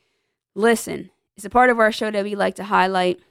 Listen, 0.56 1.10
it's 1.38 1.46
a 1.46 1.50
part 1.50 1.70
of 1.70 1.79
our 1.79 1.91
show 1.91 2.12
that 2.12 2.25
we 2.25 2.36
like 2.36 2.56
to 2.56 2.65
highlight 2.65 3.22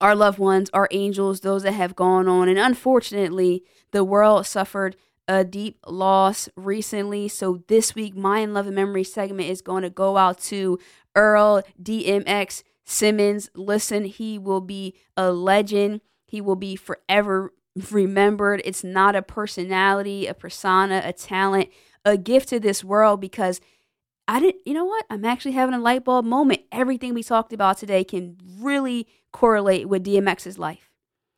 our 0.00 0.14
loved 0.14 0.38
ones, 0.38 0.70
our 0.72 0.88
angels, 0.92 1.40
those 1.40 1.62
that 1.64 1.72
have 1.72 1.94
gone 1.94 2.26
on. 2.26 2.48
And 2.48 2.58
unfortunately, 2.58 3.64
the 3.90 4.02
world 4.02 4.46
suffered 4.46 4.96
a 5.28 5.44
deep 5.44 5.78
loss 5.86 6.48
recently. 6.56 7.28
So 7.28 7.62
this 7.68 7.94
week, 7.94 8.16
my 8.16 8.46
Loving 8.46 8.74
Memory 8.74 9.04
segment 9.04 9.50
is 9.50 9.60
going 9.60 9.82
to 9.82 9.90
go 9.90 10.16
out 10.16 10.38
to 10.44 10.78
Earl 11.14 11.62
DMX 11.82 12.62
Simmons. 12.84 13.50
Listen, 13.54 14.06
he 14.06 14.38
will 14.38 14.62
be 14.62 14.94
a 15.18 15.32
legend. 15.32 16.00
He 16.24 16.40
will 16.40 16.56
be 16.56 16.76
forever 16.76 17.52
remembered. 17.90 18.62
It's 18.64 18.82
not 18.82 19.16
a 19.16 19.22
personality, 19.22 20.26
a 20.26 20.34
persona, 20.34 21.02
a 21.04 21.12
talent, 21.12 21.68
a 22.04 22.16
gift 22.16 22.48
to 22.50 22.60
this 22.60 22.82
world 22.82 23.20
because 23.20 23.60
I 24.28 24.40
didn't, 24.40 24.62
you 24.66 24.74
know 24.74 24.84
what? 24.84 25.06
I'm 25.10 25.24
actually 25.24 25.52
having 25.52 25.74
a 25.74 25.80
light 25.80 26.04
bulb 26.04 26.24
moment. 26.24 26.62
Everything 26.72 27.14
we 27.14 27.22
talked 27.22 27.52
about 27.52 27.78
today 27.78 28.02
can 28.02 28.36
really 28.58 29.06
correlate 29.32 29.88
with 29.88 30.04
DMX's 30.04 30.58
life. 30.58 30.90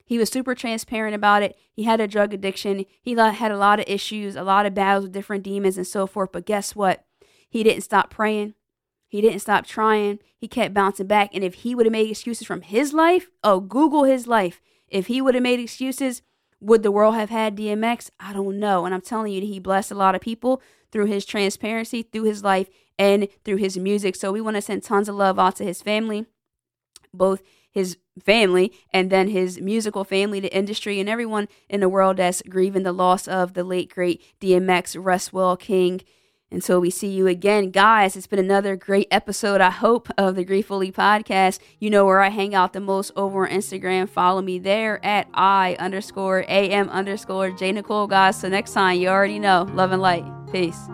He 0.06 0.16
was 0.16 0.30
super 0.30 0.54
transparent 0.54 1.14
about 1.14 1.42
it. 1.42 1.54
He 1.70 1.82
had 1.82 2.00
a 2.00 2.08
drug 2.08 2.32
addiction. 2.32 2.86
He 3.02 3.14
had 3.14 3.52
a 3.52 3.58
lot 3.58 3.78
of 3.78 3.84
issues, 3.86 4.36
a 4.36 4.42
lot 4.42 4.64
of 4.64 4.72
battles 4.72 5.04
with 5.04 5.12
different 5.12 5.44
demons 5.44 5.76
and 5.76 5.86
so 5.86 6.06
forth. 6.06 6.32
But 6.32 6.46
guess 6.46 6.74
what? 6.74 7.04
He 7.50 7.62
didn't 7.62 7.82
stop 7.82 8.08
praying. 8.08 8.54
He 9.06 9.20
didn't 9.20 9.40
stop 9.40 9.66
trying. 9.66 10.18
He 10.38 10.48
kept 10.48 10.72
bouncing 10.72 11.06
back. 11.06 11.30
And 11.34 11.44
if 11.44 11.54
he 11.54 11.74
would 11.74 11.84
have 11.84 11.92
made 11.92 12.10
excuses 12.10 12.46
from 12.46 12.62
his 12.62 12.94
life, 12.94 13.28
oh, 13.44 13.60
Google 13.60 14.04
his 14.04 14.26
life. 14.26 14.62
If 14.88 15.08
he 15.08 15.20
would 15.20 15.34
have 15.34 15.42
made 15.42 15.60
excuses, 15.60 16.22
would 16.60 16.82
the 16.82 16.90
world 16.90 17.14
have 17.14 17.30
had 17.30 17.56
DMX? 17.56 18.10
I 18.18 18.32
don't 18.32 18.58
know. 18.58 18.84
And 18.84 18.94
I'm 18.94 19.00
telling 19.00 19.32
you, 19.32 19.40
he 19.40 19.58
blessed 19.58 19.90
a 19.90 19.96
lot 19.96 20.14
of 20.14 20.20
people 20.20 20.60
through 20.90 21.06
his 21.06 21.24
transparency, 21.24 22.02
through 22.02 22.24
his 22.24 22.42
life, 22.42 22.68
and 22.98 23.28
through 23.44 23.56
his 23.56 23.78
music. 23.78 24.16
So 24.16 24.32
we 24.32 24.40
want 24.40 24.56
to 24.56 24.62
send 24.62 24.82
tons 24.82 25.08
of 25.08 25.14
love 25.14 25.38
out 25.38 25.56
to 25.56 25.64
his 25.64 25.82
family, 25.82 26.26
both 27.14 27.42
his 27.70 27.98
family 28.24 28.72
and 28.92 29.10
then 29.10 29.28
his 29.28 29.60
musical 29.60 30.04
family, 30.04 30.40
the 30.40 30.54
industry, 30.54 30.98
and 30.98 31.08
everyone 31.08 31.48
in 31.68 31.80
the 31.80 31.88
world 31.88 32.16
that's 32.16 32.42
grieving 32.48 32.82
the 32.82 32.92
loss 32.92 33.28
of 33.28 33.54
the 33.54 33.64
late 33.64 33.92
great 33.94 34.22
DMX 34.40 35.00
Restwell 35.00 35.58
King. 35.58 36.00
Until 36.50 36.80
we 36.80 36.88
see 36.88 37.08
you 37.08 37.26
again, 37.26 37.70
guys, 37.70 38.16
it's 38.16 38.26
been 38.26 38.38
another 38.38 38.74
great 38.74 39.06
episode, 39.10 39.60
I 39.60 39.70
hope, 39.70 40.08
of 40.16 40.34
the 40.34 40.44
Grief 40.44 40.68
Bully 40.68 40.90
podcast. 40.90 41.58
You 41.78 41.90
know 41.90 42.06
where 42.06 42.20
I 42.20 42.30
hang 42.30 42.54
out 42.54 42.72
the 42.72 42.80
most 42.80 43.12
over 43.16 43.46
on 43.46 43.52
Instagram. 43.52 44.08
Follow 44.08 44.40
me 44.40 44.58
there 44.58 45.04
at 45.04 45.28
I 45.34 45.76
underscore 45.78 46.46
AM 46.48 46.88
underscore 46.88 47.50
J 47.50 47.72
Nicole, 47.72 48.06
guys. 48.06 48.40
So 48.40 48.48
next 48.48 48.72
time, 48.72 48.98
you 48.98 49.08
already 49.08 49.38
know. 49.38 49.68
Love 49.74 49.92
and 49.92 50.00
light. 50.00 50.24
Peace. 50.50 50.88